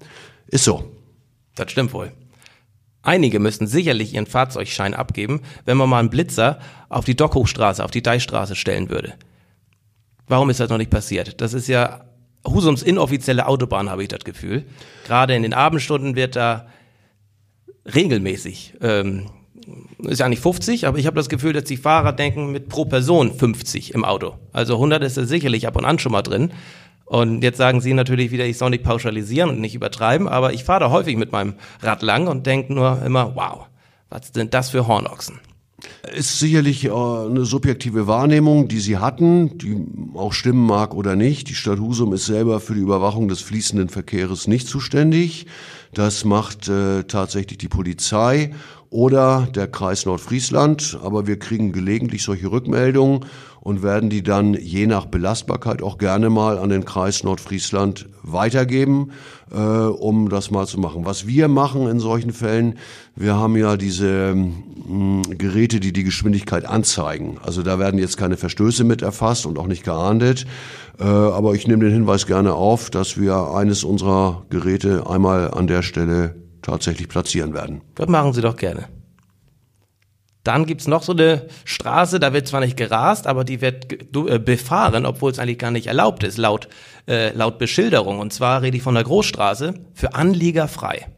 Ist 0.49 0.65
so. 0.65 0.83
Das 1.55 1.71
stimmt 1.71 1.93
wohl. 1.93 2.11
Einige 3.07 3.39
müssten 3.39 3.69
sicherlich 3.69 4.15
ihren 4.15 4.27
Fahrzeugschein 4.27 4.93
abgeben, 4.93 5.41
wenn 5.65 5.77
man 5.77 5.89
mal 5.89 6.01
einen 6.01 6.11
Blitzer 6.11 6.59
auf 6.89 7.05
die 7.05 7.15
Dockhochstraße, 7.15 7.85
auf 7.85 7.93
die 7.93 8.03
Deichstraße 8.03 8.57
stellen 8.57 8.91
würde. 8.91 9.15
Warum 10.27 10.51
ist 10.51 10.59
das 10.59 10.71
noch 10.71 10.77
nicht 10.77 10.91
passiert? 10.91 11.41
Das 11.41 11.55
ist 11.55 11.69
ja 11.69 12.01
Husums 12.45 12.83
inoffizielle 12.83 13.47
Autobahn, 13.47 13.91
habe 13.91 14.03
ich 14.03 14.09
das 14.09 14.25
Gefühl. 14.25 14.65
Gerade 15.07 15.37
in 15.37 15.45
den 15.45 15.55
Abendstunden 15.55 16.17
wird 16.17 16.35
da 16.35 16.67
regelmäßig. 17.95 18.75
Ähm, 18.81 19.31
ist 19.99 20.19
ja 20.19 20.29
nicht 20.29 20.43
50, 20.43 20.89
aber 20.89 20.99
ich 20.99 21.07
habe 21.07 21.15
das 21.15 21.29
Gefühl, 21.29 21.53
dass 21.53 21.63
die 21.63 21.77
Fahrer 21.77 22.13
denken 22.13 22.51
mit 22.51 22.69
pro 22.69 22.87
Person 22.87 23.33
50 23.33 23.95
im 23.95 24.05
Auto. 24.05 24.35
Also 24.53 24.75
100 24.75 25.05
ist 25.05 25.17
ja 25.17 25.27
sicherlich 25.27 25.69
ab 25.69 25.77
und 25.77 25.85
an 25.85 26.01
schon 26.01 26.11
mal 26.11 26.23
drin. 26.23 26.51
Und 27.07 27.43
jetzt 27.43 27.57
sagen 27.57 27.81
Sie 27.81 27.95
natürlich 27.95 28.33
wieder, 28.33 28.45
ich 28.45 28.59
soll 28.59 28.71
nicht 28.71 28.83
pauschalisieren 28.83 29.51
und 29.51 29.61
nicht 29.61 29.75
übertreiben, 29.75 30.29
aber 30.29 30.53
ich 30.53 30.65
fahre 30.65 30.81
da 30.81 30.91
häufig 30.91 31.17
mit 31.17 31.33
meinem 31.33 31.55
Rad 31.81 32.03
lang 32.03 32.27
und 32.27 32.47
denke 32.47 32.75
nur 32.75 33.01
immer, 33.03 33.35
wow, 33.37 33.67
was 34.11 34.33
sind 34.35 34.53
das 34.55 34.71
für 34.71 34.89
Hornochsen? 34.89 35.39
Ist 36.15 36.39
sicherlich 36.39 36.85
äh, 36.85 36.91
eine 36.91 37.45
subjektive 37.45 38.07
Wahrnehmung, 38.07 38.67
die 38.67 38.81
Sie 38.81 38.97
hatten, 38.97 39.59
die 39.59 39.77
auch 40.15 40.33
stimmen 40.33 40.67
mag 40.67 40.95
oder 40.95 41.15
nicht. 41.17 41.49
Die 41.49 41.55
Stadt 41.55 41.79
Husum 41.79 42.13
ist 42.13 42.27
selber 42.27 42.61
für 42.61 42.75
die 42.75 42.81
Überwachung 42.81 43.29
des 43.29 43.41
fließenden 43.41 43.89
Verkehres 43.89 44.49
nicht 44.49 44.67
zuständig. 44.67 45.47
Das 45.93 46.25
macht 46.25 46.69
äh, 46.69 47.05
tatsächlich 47.05 47.59
die 47.59 47.69
Polizei 47.69 48.53
oder 48.90 49.49
der 49.55 49.66
Kreis 49.69 50.07
Nordfriesland. 50.07 50.99
Aber 51.02 51.26
wir 51.26 51.38
kriegen 51.38 51.73
gelegentlich 51.73 52.23
solche 52.23 52.50
Rückmeldungen 52.50 53.25
und 53.66 53.83
werden 53.83 54.11
die 54.11 54.23
dann 54.23 54.55
je 54.55 54.87
nach 54.87 55.07
Belastbarkeit 55.07 55.83
auch 55.83 55.99
gerne 55.99 56.31
mal 56.31 56.57
an 56.57 56.69
den 56.69 56.85
Kreis 56.85 57.25
Nordfriesland 57.25 58.09
weitergeben, 58.23 59.11
äh, 59.50 59.57
um 59.57 60.28
das 60.28 60.52
mal 60.52 60.69
zu 60.69 60.78
machen. 60.78 61.05
Was 61.05 61.26
wir 61.26 61.49
machen 61.49 61.88
in 61.88 61.99
solchen 61.99 62.33
Fällen, 62.33 62.78
wir 63.16 63.35
haben 63.35 63.57
ja 63.57 63.76
diese 63.76 64.37
mh, 64.37 64.52
hm, 64.87 65.23
Geräte, 65.37 65.81
die 65.81 65.93
die 65.93 66.05
Geschwindigkeit 66.05 66.64
anzeigen. 66.64 67.38
Also 67.43 67.64
da 67.64 67.81
werden 67.81 67.99
jetzt 67.99 68.16
keine 68.16 68.37
Verstöße 68.37 68.85
mit 68.85 69.02
erfasst 69.02 69.47
und 69.47 69.59
auch 69.59 69.66
nicht 69.66 69.83
geahndet. 69.83 70.47
Äh, 71.00 71.02
aber 71.02 71.55
ich 71.55 71.66
nehme 71.66 71.87
den 71.87 71.93
Hinweis 71.93 72.26
gerne 72.26 72.55
auf, 72.55 72.88
dass 72.90 73.19
wir 73.21 73.50
eines 73.52 73.83
unserer 73.83 74.45
Geräte 74.49 75.09
einmal 75.11 75.50
an 75.50 75.66
der 75.66 75.83
Stelle 75.83 76.37
tatsächlich 76.67 77.09
platzieren 77.09 77.55
werden. 77.55 77.81
Das 77.95 78.09
machen 78.09 78.33
Sie 78.33 78.41
doch 78.41 78.57
gerne. 78.57 78.89
Dann 80.43 80.67
gibt's 80.67 80.87
noch 80.87 81.03
so 81.03 81.13
eine 81.13 81.47
Straße, 81.65 82.21
da 82.21 82.33
wird 82.33 82.47
zwar 82.47 82.61
nicht 82.61 82.77
gerast, 82.77 83.27
aber 83.27 83.43
die 83.43 83.61
wird 83.61 83.93
äh, 83.93 84.39
befahren, 84.39 85.05
obwohl 85.05 85.33
es 85.33 85.39
eigentlich 85.39 85.59
gar 85.59 85.73
nicht 85.73 85.89
erlaubt 85.89 86.23
ist, 86.23 86.39
laut, 86.39 86.69
äh, 87.09 87.33
laut 87.33 87.59
Beschilderung. 87.59 88.21
Und 88.21 88.33
zwar 88.33 88.63
rede 88.63 88.77
ich 88.77 88.83
von 88.83 88.95
der 88.95 89.03
Großstraße 89.03 89.75
für 89.93 90.15
Anlieger 90.15 90.69
frei. 90.69 91.09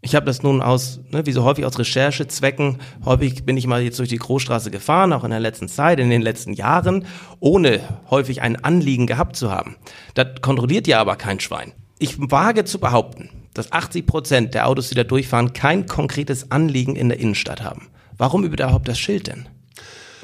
Ich 0.00 0.14
habe 0.14 0.26
das 0.26 0.42
nun 0.42 0.62
aus, 0.62 1.00
ne, 1.10 1.26
wie 1.26 1.32
so 1.32 1.44
häufig 1.44 1.66
aus 1.66 1.78
Recherchezwecken, 1.78 2.78
häufig 3.04 3.44
bin 3.44 3.56
ich 3.56 3.66
mal 3.66 3.82
jetzt 3.82 3.98
durch 3.98 4.08
die 4.08 4.16
Großstraße 4.16 4.70
gefahren, 4.70 5.12
auch 5.12 5.24
in 5.24 5.30
der 5.30 5.40
letzten 5.40 5.68
Zeit, 5.68 6.00
in 6.00 6.08
den 6.08 6.22
letzten 6.22 6.52
Jahren, 6.52 7.04
ohne 7.40 7.80
häufig 8.08 8.40
ein 8.40 8.62
Anliegen 8.64 9.06
gehabt 9.06 9.36
zu 9.36 9.50
haben. 9.50 9.76
Das 10.14 10.40
kontrolliert 10.40 10.86
ja 10.86 11.00
aber 11.00 11.16
kein 11.16 11.40
Schwein. 11.40 11.72
Ich 11.98 12.16
wage 12.18 12.64
zu 12.64 12.78
behaupten, 12.78 13.28
dass 13.58 13.72
80 13.72 14.06
Prozent 14.06 14.54
der 14.54 14.68
Autos, 14.68 14.88
die 14.88 14.94
da 14.94 15.04
durchfahren, 15.04 15.52
kein 15.52 15.86
konkretes 15.86 16.50
Anliegen 16.50 16.96
in 16.96 17.08
der 17.08 17.18
Innenstadt 17.18 17.62
haben. 17.62 17.88
Warum 18.16 18.44
überhaupt 18.44 18.88
das 18.88 18.98
Schild 18.98 19.26
denn? 19.26 19.48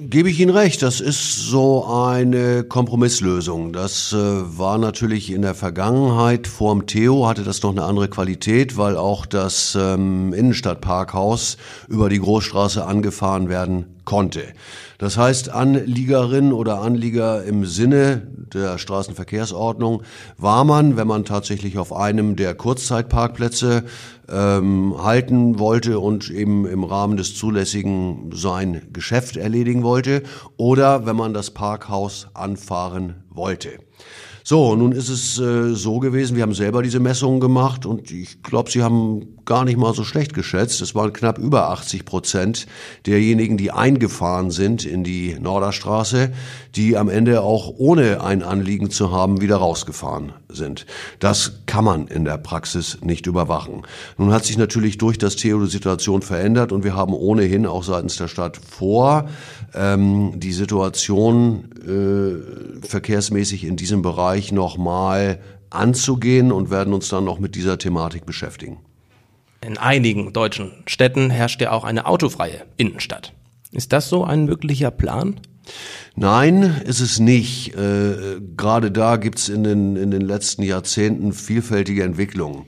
Gebe 0.01 0.29
ich 0.29 0.41
Ihnen 0.41 0.51
recht, 0.51 0.83
das 0.83 1.01
ist 1.01 1.37
so 1.37 1.85
eine 1.87 2.65
Kompromisslösung. 2.65 3.73
Das 3.73 4.13
äh, 4.13 4.17
war 4.17 4.79
natürlich 4.79 5.31
in 5.31 5.43
der 5.43 5.55
Vergangenheit 5.55 6.49
vorm 6.49 6.87
Theo 6.87 7.29
hatte 7.29 7.45
das 7.45 7.63
noch 7.63 7.71
eine 7.71 7.85
andere 7.85 8.09
Qualität, 8.09 8.77
weil 8.77 8.97
auch 8.97 9.25
das 9.25 9.79
ähm, 9.81 10.33
Innenstadtparkhaus 10.33 11.59
über 11.89 12.09
die 12.09 12.19
Großstraße 12.19 12.85
angefahren 12.85 13.49
werden 13.49 13.94
konnte. 14.05 14.43
Das 14.99 15.17
heißt, 15.17 15.51
Anliegerin 15.51 16.53
oder 16.53 16.81
Anlieger 16.81 17.45
im 17.45 17.65
Sinne 17.65 18.27
der 18.53 18.79
Straßenverkehrsordnung 18.79 20.03
war 20.39 20.65
man, 20.65 20.97
wenn 20.97 21.09
man 21.09 21.25
tatsächlich 21.25 21.79
auf 21.79 21.93
einem 21.93 22.37
der 22.37 22.55
Kurzzeitparkplätze 22.55 23.85
ähm, 24.29 24.95
halten 25.03 25.59
wollte 25.59 25.99
und 25.99 26.31
eben 26.31 26.67
im 26.67 26.85
Rahmen 26.85 27.17
des 27.17 27.37
Zulässigen 27.37 28.31
sein 28.33 28.83
Geschäft 28.93 29.37
erledigen 29.37 29.83
wollte 29.83 30.23
oder 30.57 31.07
wenn 31.07 31.17
man 31.17 31.35
das 31.35 31.51
Parkhaus 31.51 32.29
anfahren 32.35 33.25
wollte. 33.31 33.71
So, 34.47 34.77
nun 34.77 34.93
ist 34.93 35.09
es 35.09 35.39
äh, 35.39 35.73
so 35.73 36.01
gewesen, 36.01 36.37
wir 36.37 36.43
haben 36.43 36.53
selber 36.53 36.83
diese 36.83 37.01
Messungen 37.01 37.41
gemacht 37.41 37.87
und 37.87 38.11
ich 38.11 38.43
glaube, 38.43 38.71
Sie 38.71 38.83
haben 38.83 39.39
gar 39.47 39.65
nicht 39.65 39.79
mal 39.79 39.95
so 39.95 40.05
schlecht 40.05 40.35
geschätzt. 40.35 40.83
Es 40.83 40.95
waren 40.95 41.15
knapp 41.15 41.39
über 41.39 41.71
80 41.71 42.05
Prozent 42.05 42.67
derjenigen, 43.07 43.57
die 43.57 43.71
eingefahren 43.71 44.51
sind 44.51 44.85
in 44.85 45.03
die 45.03 45.35
Norderstraße, 45.41 46.31
die 46.77 46.99
am 46.99 47.09
Ende 47.09 47.41
auch 47.41 47.73
ohne 47.79 48.23
ein 48.23 48.43
Anliegen 48.43 48.91
zu 48.91 49.11
haben 49.11 49.41
wieder 49.41 49.57
rausgefahren 49.57 50.35
sind. 50.55 50.87
Das 51.19 51.61
kann 51.67 51.85
man 51.85 52.07
in 52.09 52.25
der 52.25 52.39
Praxis 52.39 52.99
nicht 53.03 53.27
überwachen. 53.27 53.83
Nun 54.19 54.33
hat 54.33 54.45
sich 54.45 54.59
natürlich 54.59 54.99
durch 54.99 55.19
das 55.19 55.37
Theo 55.37 55.65
die 55.65 55.71
Situation 55.71 56.23
verändert 56.23 56.73
und 56.73 56.85
wir 56.85 56.95
haben 56.95 57.13
ohnehin 57.13 57.67
auch 57.67 57.85
seitens 57.85 58.17
der 58.17 58.29
Stadt 58.29 58.57
vor, 58.57 59.29
ähm, 59.75 60.33
die 60.37 60.53
Situation 60.53 61.71
äh, 61.83 62.87
verkehrsmäßig 62.87 63.65
in 63.65 63.77
diesem 63.77 64.03
Bereich 64.03 64.53
nochmal 64.53 65.41
anzugehen 65.71 66.53
und 66.53 66.71
werden 66.71 66.95
uns 66.95 67.09
dann 67.09 67.25
noch 67.25 67.39
mit 67.39 67.55
dieser 67.55 67.79
Thematik 67.79 68.27
beschäftigen. 68.27 68.79
In 69.61 69.79
einigen 69.79 70.33
deutschen 70.33 70.73
Städten 70.87 71.31
herrscht 71.31 71.61
ja 71.61 71.73
auch 71.73 71.85
eine 71.85 72.07
autofreie 72.07 72.65
Innenstadt. 72.77 73.33
Ist 73.73 73.93
das 73.93 74.09
so 74.09 74.25
ein 74.25 74.45
möglicher 74.45 74.91
Plan? 74.91 75.41
Nein, 76.17 76.83
ist 76.85 77.01
es 77.01 77.19
nicht. 77.19 77.75
Äh, 77.75 78.41
gerade 78.57 78.91
da 78.91 79.17
gibt's 79.17 79.49
in 79.49 79.65
den, 79.65 79.97
in 79.97 80.11
den 80.11 80.23
letzten 80.23 80.63
Jahrzehnten 80.63 81.33
vielfältige 81.33 82.05
Entwicklungen. 82.05 82.65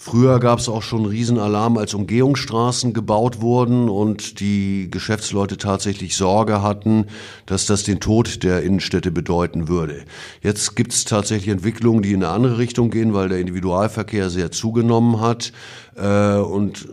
Früher 0.00 0.38
gab 0.38 0.60
es 0.60 0.68
auch 0.68 0.82
schon 0.82 1.06
Riesenalarm, 1.06 1.76
als 1.76 1.92
Umgehungsstraßen 1.92 2.92
gebaut 2.92 3.40
wurden 3.40 3.88
und 3.88 4.38
die 4.38 4.88
Geschäftsleute 4.92 5.58
tatsächlich 5.58 6.16
Sorge 6.16 6.62
hatten, 6.62 7.06
dass 7.46 7.66
das 7.66 7.82
den 7.82 7.98
Tod 7.98 8.44
der 8.44 8.62
Innenstädte 8.62 9.10
bedeuten 9.10 9.66
würde. 9.66 10.04
Jetzt 10.40 10.76
gibt 10.76 10.92
es 10.92 11.04
tatsächlich 11.04 11.48
Entwicklungen, 11.48 12.02
die 12.02 12.12
in 12.12 12.22
eine 12.22 12.32
andere 12.32 12.58
Richtung 12.58 12.90
gehen, 12.90 13.12
weil 13.12 13.28
der 13.28 13.40
Individualverkehr 13.40 14.30
sehr 14.30 14.52
zugenommen 14.52 15.20
hat. 15.20 15.52
Äh, 15.96 16.36
und 16.36 16.86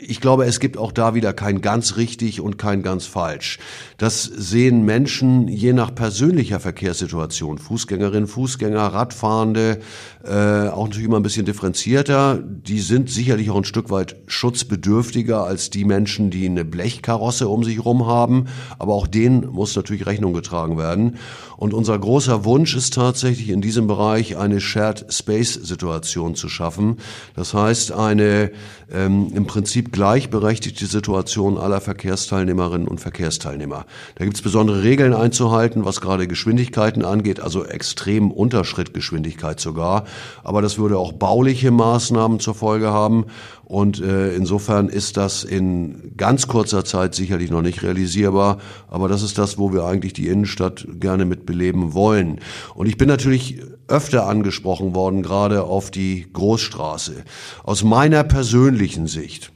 ich 0.00 0.20
glaube, 0.20 0.44
es 0.44 0.60
gibt 0.60 0.76
auch 0.78 0.92
da 0.92 1.14
wieder 1.14 1.32
kein 1.32 1.60
ganz 1.60 1.96
richtig 1.96 2.40
und 2.40 2.58
kein 2.58 2.82
ganz 2.82 3.06
falsch. 3.06 3.58
Das 3.98 4.24
sehen 4.24 4.84
Menschen 4.84 5.48
je 5.48 5.72
nach 5.72 5.94
persönlicher 5.94 6.60
Verkehrssituation, 6.60 7.58
Fußgängerinnen, 7.58 8.26
Fußgänger, 8.26 8.80
Radfahrende, 8.80 9.80
äh, 10.24 10.68
auch 10.68 10.86
natürlich 10.86 11.06
immer 11.06 11.18
ein 11.18 11.22
bisschen 11.22 11.46
differenzierter. 11.46 12.42
Die 12.42 12.80
sind 12.80 13.10
sicherlich 13.10 13.50
auch 13.50 13.56
ein 13.56 13.64
Stück 13.64 13.90
weit 13.90 14.16
schutzbedürftiger 14.26 15.44
als 15.44 15.70
die 15.70 15.84
Menschen, 15.84 16.30
die 16.30 16.46
eine 16.46 16.64
Blechkarosse 16.64 17.48
um 17.48 17.64
sich 17.64 17.76
herum 17.76 18.06
haben. 18.06 18.46
Aber 18.78 18.94
auch 18.94 19.06
denen 19.06 19.46
muss 19.50 19.76
natürlich 19.76 20.06
Rechnung 20.06 20.32
getragen 20.32 20.78
werden. 20.78 21.18
Und 21.60 21.74
unser 21.74 21.98
großer 21.98 22.46
Wunsch 22.46 22.74
ist 22.74 22.94
tatsächlich 22.94 23.50
in 23.50 23.60
diesem 23.60 23.86
Bereich 23.86 24.38
eine 24.38 24.62
Shared 24.62 25.04
Space 25.12 25.52
Situation 25.52 26.34
zu 26.34 26.48
schaffen. 26.48 26.96
Das 27.36 27.52
heißt, 27.52 27.92
eine 27.92 28.50
ähm, 28.90 29.30
im 29.34 29.44
Prinzip 29.46 29.92
gleichberechtigte 29.92 30.86
Situation 30.86 31.58
aller 31.58 31.82
Verkehrsteilnehmerinnen 31.82 32.88
und 32.88 32.98
Verkehrsteilnehmer. 32.98 33.84
Da 34.14 34.24
gibt 34.24 34.38
es 34.38 34.42
besondere 34.42 34.82
Regeln 34.82 35.12
einzuhalten, 35.12 35.84
was 35.84 36.00
gerade 36.00 36.26
Geschwindigkeiten 36.26 37.04
angeht, 37.04 37.40
also 37.40 37.66
extrem 37.66 38.30
Unterschrittgeschwindigkeit 38.30 39.60
sogar. 39.60 40.06
Aber 40.42 40.62
das 40.62 40.78
würde 40.78 40.96
auch 40.96 41.12
bauliche 41.12 41.70
Maßnahmen 41.70 42.40
zur 42.40 42.54
Folge 42.54 42.88
haben. 42.88 43.26
Und 43.70 44.00
äh, 44.00 44.34
insofern 44.34 44.88
ist 44.88 45.16
das 45.16 45.44
in 45.44 46.16
ganz 46.16 46.48
kurzer 46.48 46.84
Zeit 46.84 47.14
sicherlich 47.14 47.52
noch 47.52 47.62
nicht 47.62 47.84
realisierbar. 47.84 48.58
Aber 48.88 49.06
das 49.06 49.22
ist 49.22 49.38
das, 49.38 49.58
wo 49.58 49.72
wir 49.72 49.84
eigentlich 49.84 50.12
die 50.12 50.26
Innenstadt 50.26 50.88
gerne 50.98 51.24
mit 51.24 51.46
beleben 51.46 51.94
wollen. 51.94 52.40
Und 52.74 52.88
ich 52.88 52.96
bin 52.96 53.06
natürlich 53.06 53.60
öfter 53.86 54.26
angesprochen 54.26 54.92
worden, 54.96 55.22
gerade 55.22 55.62
auf 55.62 55.92
die 55.92 56.26
Großstraße. 56.32 57.22
Aus 57.62 57.84
meiner 57.84 58.24
persönlichen 58.24 59.06
Sicht, 59.06 59.52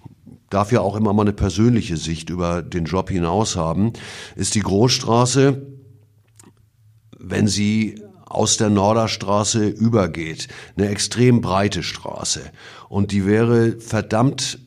darf 0.49 0.71
ja 0.71 0.81
auch 0.81 0.95
immer 0.95 1.13
mal 1.13 1.23
eine 1.23 1.33
persönliche 1.33 1.97
Sicht 1.97 2.31
über 2.31 2.63
den 2.63 2.85
Job 2.85 3.11
hinaus 3.11 3.57
haben, 3.57 3.95
ist 4.37 4.55
die 4.55 4.61
Großstraße, 4.61 5.67
wenn 7.19 7.49
sie 7.49 8.01
aus 8.35 8.57
der 8.57 8.71
Norderstraße 8.71 9.67
übergeht, 9.67 10.49
eine 10.77 10.89
extrem 10.89 11.41
breite 11.41 11.83
Straße. 11.83 12.51
Und 12.89 13.13
die 13.13 13.27
wäre 13.27 13.79
verdammt 13.81 14.59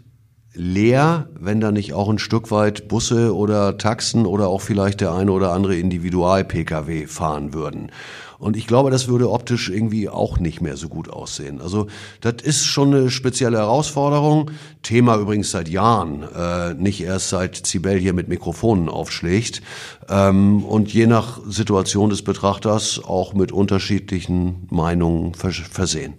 leer, 0.57 1.29
wenn 1.39 1.61
da 1.61 1.71
nicht 1.71 1.93
auch 1.93 2.09
ein 2.09 2.19
Stück 2.19 2.51
weit 2.51 2.87
Busse 2.87 3.35
oder 3.35 3.77
Taxen 3.77 4.25
oder 4.25 4.47
auch 4.47 4.61
vielleicht 4.61 5.01
der 5.01 5.13
eine 5.13 5.31
oder 5.31 5.53
andere 5.53 5.75
Individual-Pkw 5.75 7.05
fahren 7.05 7.53
würden. 7.53 7.91
Und 8.39 8.55
ich 8.55 8.67
glaube, 8.67 8.91
das 8.91 9.07
würde 9.07 9.31
optisch 9.31 9.69
irgendwie 9.69 10.09
auch 10.09 10.39
nicht 10.39 10.61
mehr 10.61 10.77
so 10.77 10.89
gut 10.89 11.09
aussehen. 11.09 11.59
Also 11.61 11.87
das 12.21 12.35
ist 12.43 12.65
schon 12.65 12.93
eine 12.93 13.09
spezielle 13.09 13.57
Herausforderung. 13.57 14.51
Thema 14.83 15.17
übrigens 15.17 15.51
seit 15.51 15.69
Jahren, 15.69 16.23
äh, 16.23 16.73
nicht 16.75 17.01
erst 17.01 17.29
seit 17.29 17.55
Zibel 17.55 17.97
hier 17.97 18.13
mit 18.13 18.27
Mikrofonen 18.27 18.89
aufschlägt. 18.89 19.61
Ähm, 20.09 20.63
und 20.63 20.93
je 20.93 21.07
nach 21.07 21.39
Situation 21.47 22.09
des 22.09 22.21
Betrachters 22.21 23.01
auch 23.03 23.33
mit 23.33 23.51
unterschiedlichen 23.51 24.67
Meinungen 24.69 25.33
versehen. 25.33 26.13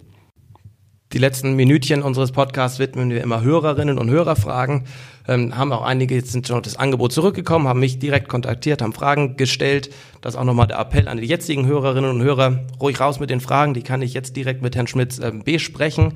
Die 1.11 1.17
letzten 1.17 1.55
Minütchen 1.55 2.03
unseres 2.03 2.31
Podcasts 2.31 2.77
widmen 2.77 3.09
wir 3.09 3.23
immer 3.23 3.41
Hörerinnen 3.41 3.97
und 3.97 4.11
Hörerfragen. 4.11 4.83
Ähm, 5.27 5.57
haben 5.57 5.71
auch 5.71 5.81
einige 5.81 6.13
jetzt 6.13 6.31
sind 6.31 6.47
schon 6.47 6.57
auf 6.57 6.61
das 6.61 6.75
Angebot 6.75 7.11
zurückgekommen, 7.11 7.67
haben 7.67 7.79
mich 7.79 7.97
direkt 7.97 8.29
kontaktiert, 8.29 8.83
haben 8.83 8.93
Fragen 8.93 9.35
gestellt. 9.35 9.89
Das 10.21 10.35
ist 10.35 10.39
auch 10.39 10.43
nochmal 10.43 10.67
der 10.67 10.77
Appell 10.77 11.07
an 11.07 11.17
die 11.17 11.25
jetzigen 11.25 11.65
Hörerinnen 11.65 12.11
und 12.11 12.21
Hörer. 12.21 12.59
Ruhig 12.79 12.99
raus 12.99 13.19
mit 13.19 13.31
den 13.31 13.41
Fragen, 13.41 13.73
die 13.73 13.81
kann 13.81 14.03
ich 14.03 14.13
jetzt 14.13 14.35
direkt 14.35 14.61
mit 14.61 14.75
Herrn 14.75 14.85
Schmitz 14.85 15.17
äh, 15.17 15.31
besprechen. 15.31 16.13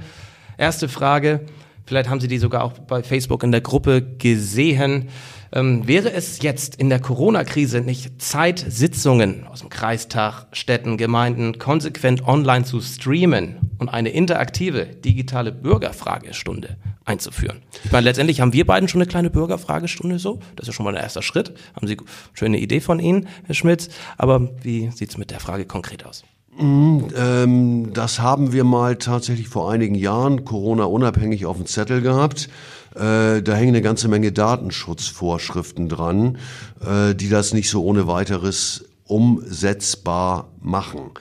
Erste 0.60 0.88
Frage, 0.88 1.40
vielleicht 1.88 2.08
haben 2.08 2.20
Sie 2.20 2.28
die 2.28 2.38
sogar 2.38 2.64
auch 2.64 2.74
bei 2.74 3.02
Facebook 3.02 3.42
in 3.42 3.52
der 3.52 3.62
Gruppe 3.62 4.04
gesehen. 4.20 5.10
Ähm, 5.56 5.88
wäre 5.88 6.12
es 6.12 6.42
jetzt 6.42 6.78
in 6.78 6.90
der 6.90 7.00
Corona-Krise 7.00 7.82
nicht 7.82 8.20
Zeit, 8.20 8.66
Sitzungen 8.68 9.46
aus 9.46 9.60
dem 9.60 9.70
Kreistag, 9.70 10.48
Städten, 10.52 10.98
Gemeinden 10.98 11.60
konsequent 11.60 12.28
online 12.28 12.66
zu 12.66 12.82
streamen 12.82 13.58
und 13.78 13.90
eine 13.90 14.10
interaktive 14.10 14.86
digitale 14.86 15.52
Bürgerfragestunde 15.52 16.78
einzuführen? 17.06 17.62
Ich 17.84 17.92
meine, 17.92 18.06
letztendlich 18.06 18.42
haben 18.42 18.54
wir 18.54 18.66
beiden 18.66 18.90
schon 18.90 19.02
eine 19.02 19.08
kleine 19.08 19.30
Bürgerfragestunde 19.30 20.18
so. 20.18 20.40
Das 20.56 20.64
ist 20.64 20.68
ja 20.68 20.74
schon 20.74 20.86
mal 20.86 20.96
ein 20.96 21.04
erster 21.04 21.22
Schritt. 21.22 21.54
Haben 21.76 21.86
Sie 21.86 21.98
schöne 22.34 22.58
Idee 22.58 22.80
von 22.80 23.00
Ihnen, 23.00 23.28
Herr 23.46 23.54
Schmitz. 23.54 23.90
Aber 24.18 24.50
wie 24.64 24.90
sieht's 24.90 25.20
mit 25.20 25.30
der 25.30 25.40
Frage 25.40 25.66
konkret 25.66 26.04
aus? 26.04 26.24
Mm, 26.58 27.00
ähm, 27.16 27.94
das 27.94 28.20
haben 28.20 28.54
wir 28.54 28.64
mal 28.64 28.98
tatsächlich 28.98 29.48
vor 29.48 29.72
einigen 29.72 29.96
Jahren 29.96 30.46
Corona 30.46 30.86
unabhängig 30.86 31.46
auf 31.46 31.58
dem 31.58 31.66
Zettel 31.66 32.02
gehabt. 32.02 32.50
Äh, 32.96 33.42
da 33.42 33.56
hängen 33.56 33.70
eine 33.70 33.82
ganze 33.82 34.08
Menge 34.08 34.32
Datenschutzvorschriften 34.32 35.90
dran, 35.90 36.38
äh, 36.86 37.16
die 37.16 37.30
das 37.30 37.54
nicht 37.54 37.70
so 37.70 37.84
ohne 37.84 38.08
weiteres 38.08 38.86
umsetzbar 39.06 40.50
machen. 40.62 41.12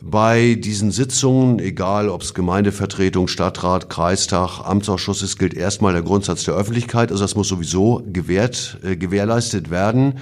Bei 0.00 0.54
diesen 0.54 0.90
Sitzungen, 0.90 1.60
egal 1.60 2.08
ob 2.08 2.22
es 2.22 2.34
Gemeindevertretung, 2.34 3.28
Stadtrat, 3.28 3.88
Kreistag, 3.88 4.60
Amtsausschuss 4.60 5.22
ist, 5.22 5.38
gilt 5.38 5.54
erstmal 5.54 5.92
der 5.92 6.02
Grundsatz 6.02 6.44
der 6.44 6.54
Öffentlichkeit. 6.54 7.10
Also 7.10 7.24
das 7.24 7.36
muss 7.36 7.48
sowieso 7.48 8.02
gewährt, 8.06 8.78
äh, 8.82 8.96
gewährleistet 8.96 9.70
werden. 9.70 10.18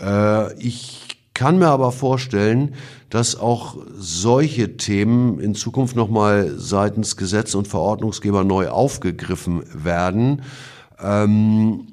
Äh, 0.00 0.54
ich 0.60 1.03
kann 1.34 1.58
mir 1.58 1.68
aber 1.68 1.92
vorstellen, 1.92 2.74
dass 3.10 3.36
auch 3.36 3.76
solche 3.96 4.76
Themen 4.76 5.40
in 5.40 5.54
Zukunft 5.54 5.96
nochmal 5.96 6.54
seitens 6.56 7.16
Gesetz 7.16 7.54
und 7.54 7.68
Verordnungsgeber 7.68 8.44
neu 8.44 8.68
aufgegriffen 8.68 9.64
werden. 9.72 10.42
Ähm, 11.02 11.88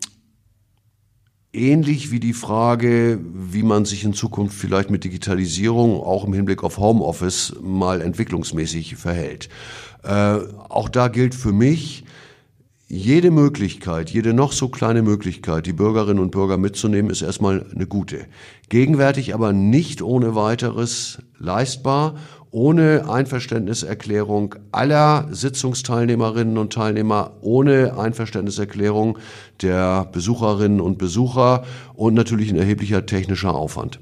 ähnlich 1.53 2.11
wie 2.11 2.19
die 2.19 2.33
Frage, 2.33 3.19
wie 3.21 3.63
man 3.63 3.85
sich 3.85 4.03
in 4.03 4.13
Zukunft 4.13 4.55
vielleicht 4.55 4.89
mit 4.89 5.03
Digitalisierung 5.03 6.01
auch 6.01 6.23
im 6.23 6.33
Hinblick 6.33 6.63
auf 6.63 6.77
Homeoffice 6.77 7.55
mal 7.61 8.01
entwicklungsmäßig 8.01 8.95
verhält. 8.95 9.49
Äh, 10.03 10.37
auch 10.69 10.87
da 10.87 11.07
gilt 11.07 11.35
für 11.35 11.51
mich, 11.51 12.05
jede 12.91 13.31
Möglichkeit, 13.31 14.09
jede 14.09 14.33
noch 14.33 14.51
so 14.51 14.67
kleine 14.67 15.01
Möglichkeit, 15.01 15.65
die 15.65 15.71
Bürgerinnen 15.71 16.19
und 16.19 16.31
Bürger 16.31 16.57
mitzunehmen, 16.57 17.09
ist 17.09 17.21
erstmal 17.21 17.65
eine 17.73 17.87
gute. 17.87 18.25
Gegenwärtig 18.67 19.33
aber 19.33 19.53
nicht 19.53 20.01
ohne 20.01 20.35
weiteres 20.35 21.19
leistbar, 21.39 22.15
ohne 22.51 23.09
Einverständniserklärung 23.09 24.55
aller 24.73 25.29
Sitzungsteilnehmerinnen 25.31 26.57
und 26.57 26.73
Teilnehmer, 26.73 27.37
ohne 27.39 27.97
Einverständniserklärung 27.97 29.17
der 29.61 30.09
Besucherinnen 30.11 30.81
und 30.81 30.97
Besucher 30.97 31.63
und 31.93 32.13
natürlich 32.13 32.49
ein 32.49 32.57
erheblicher 32.57 33.05
technischer 33.05 33.55
Aufwand. 33.55 34.01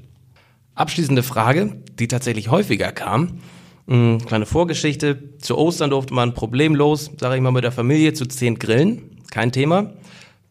Abschließende 0.74 1.22
Frage, 1.22 1.76
die 2.00 2.08
tatsächlich 2.08 2.50
häufiger 2.50 2.90
kam. 2.90 3.38
Mhm, 3.90 4.24
kleine 4.24 4.46
Vorgeschichte. 4.46 5.36
Zu 5.38 5.58
Ostern 5.58 5.90
durfte 5.90 6.14
man 6.14 6.32
problemlos, 6.32 7.10
sage 7.18 7.34
ich 7.34 7.42
mal, 7.42 7.50
mit 7.50 7.64
der 7.64 7.72
Familie 7.72 8.12
zu 8.12 8.24
zehn 8.24 8.56
grillen. 8.56 9.18
Kein 9.32 9.50
Thema. 9.50 9.78
Ein 9.78 9.96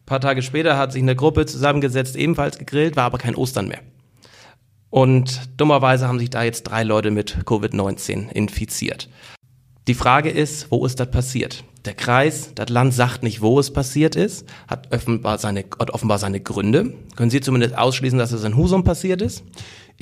paar 0.04 0.20
Tage 0.20 0.42
später 0.42 0.76
hat 0.76 0.92
sich 0.92 1.02
eine 1.02 1.16
Gruppe 1.16 1.46
zusammengesetzt, 1.46 2.16
ebenfalls 2.16 2.58
gegrillt, 2.58 2.96
war 2.96 3.04
aber 3.04 3.16
kein 3.16 3.34
Ostern 3.34 3.68
mehr. 3.68 3.80
Und 4.90 5.40
dummerweise 5.56 6.06
haben 6.06 6.18
sich 6.18 6.28
da 6.28 6.42
jetzt 6.42 6.64
drei 6.64 6.82
Leute 6.82 7.10
mit 7.10 7.38
Covid-19 7.46 8.30
infiziert. 8.30 9.08
Die 9.88 9.94
Frage 9.94 10.28
ist, 10.28 10.70
wo 10.70 10.84
ist 10.84 11.00
das 11.00 11.10
passiert? 11.10 11.64
Der 11.86 11.94
Kreis, 11.94 12.52
das 12.54 12.68
Land 12.68 12.92
sagt 12.92 13.22
nicht, 13.22 13.40
wo 13.40 13.58
es 13.58 13.72
passiert 13.72 14.16
ist, 14.16 14.46
hat 14.68 14.92
offenbar 14.92 15.38
seine, 15.38 15.64
hat 15.78 15.92
offenbar 15.92 16.18
seine 16.18 16.40
Gründe. 16.40 16.92
Können 17.16 17.30
Sie 17.30 17.40
zumindest 17.40 17.78
ausschließen, 17.78 18.18
dass 18.18 18.32
es 18.32 18.44
in 18.44 18.56
Husum 18.56 18.84
passiert 18.84 19.22
ist? 19.22 19.44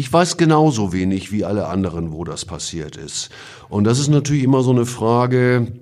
Ich 0.00 0.12
weiß 0.12 0.36
genauso 0.36 0.92
wenig 0.92 1.32
wie 1.32 1.44
alle 1.44 1.66
anderen, 1.66 2.12
wo 2.12 2.22
das 2.22 2.44
passiert 2.44 2.96
ist. 2.96 3.30
Und 3.68 3.82
das 3.82 3.98
ist 3.98 4.06
natürlich 4.06 4.44
immer 4.44 4.62
so 4.62 4.70
eine 4.70 4.86
Frage, 4.86 5.72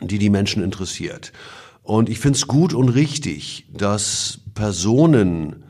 die 0.00 0.18
die 0.18 0.30
Menschen 0.30 0.64
interessiert. 0.64 1.30
Und 1.82 2.08
ich 2.08 2.20
finde 2.20 2.38
es 2.38 2.46
gut 2.46 2.72
und 2.72 2.88
richtig, 2.88 3.66
dass 3.70 4.40
Personen, 4.54 5.64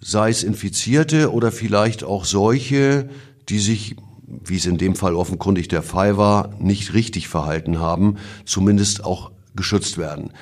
sei 0.00 0.30
es 0.30 0.42
Infizierte 0.42 1.32
oder 1.32 1.52
vielleicht 1.52 2.02
auch 2.02 2.24
solche, 2.24 3.08
die 3.48 3.60
sich, 3.60 3.94
wie 4.26 4.56
es 4.56 4.66
in 4.66 4.76
dem 4.76 4.96
Fall 4.96 5.14
offenkundig 5.14 5.68
der 5.68 5.84
Fall 5.84 6.16
war, 6.16 6.56
nicht 6.58 6.92
richtig 6.92 7.28
verhalten 7.28 7.78
haben, 7.78 8.16
zumindest 8.46 9.04
auch 9.04 9.30
geschützt 9.54 9.96
werden. 9.96 10.32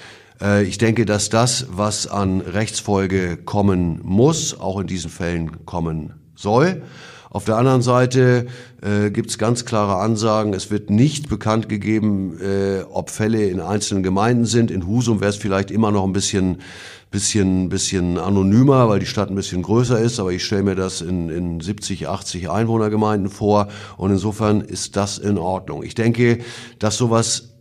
Äh, 0.40 0.64
ich 0.64 0.79
denke, 0.79 1.05
dass 1.05 1.29
das, 1.29 1.66
was 1.71 2.07
an 2.07 2.40
Rechtsfolge 2.40 3.37
kommen 3.37 4.01
muss, 4.03 4.59
auch 4.59 4.81
in 4.81 4.87
diesen 4.87 5.11
Fällen 5.11 5.66
kommen 5.66 6.14
soll. 6.42 6.83
Auf 7.31 7.46
der 7.46 7.57
anderen 7.57 7.81
Seite 7.81 8.46
äh, 8.83 9.11
gibt 9.11 9.31
es 9.31 9.38
ganz 9.38 9.64
klare 9.64 9.96
Ansagen, 9.96 10.52
es 10.52 10.70
wird 10.70 10.90
nicht 10.90 11.31
bekannt 11.31 11.66
gegeben, 11.66 12.38
äh, 12.42 12.83
ob 12.92 13.09
Fälle 13.09 13.46
in 13.46 13.59
einzelnen 13.59 14.02
Gemeinden 14.02 14.44
sind. 14.44 14.70
In 14.70 14.87
Husum 14.87 15.20
wäre 15.20 15.31
es 15.31 15.37
vielleicht 15.37 15.70
immer 15.70 15.90
noch 15.92 16.05
ein 16.05 16.12
bisschen, 16.12 16.61
bisschen, 17.11 17.70
bisschen 17.70 18.18
anonymer, 18.18 18.90
weil 18.90 19.00
die 19.00 19.07
Stadt 19.07 19.31
ein 19.31 19.35
bisschen 19.35 19.62
größer 19.62 19.98
ist, 19.98 20.20
aber 20.20 20.33
ich 20.33 20.44
stelle 20.44 20.64
mir 20.64 20.74
das 20.74 21.00
in, 21.00 21.31
in 21.31 21.61
70, 21.61 22.07
80 22.07 22.50
Einwohnergemeinden 22.50 23.31
vor 23.31 23.68
und 23.96 24.11
insofern 24.11 24.61
ist 24.61 24.96
das 24.96 25.16
in 25.16 25.38
Ordnung. 25.38 25.85
Ich 25.85 25.94
denke, 25.94 26.40
dass 26.78 26.98
sowas 26.98 27.52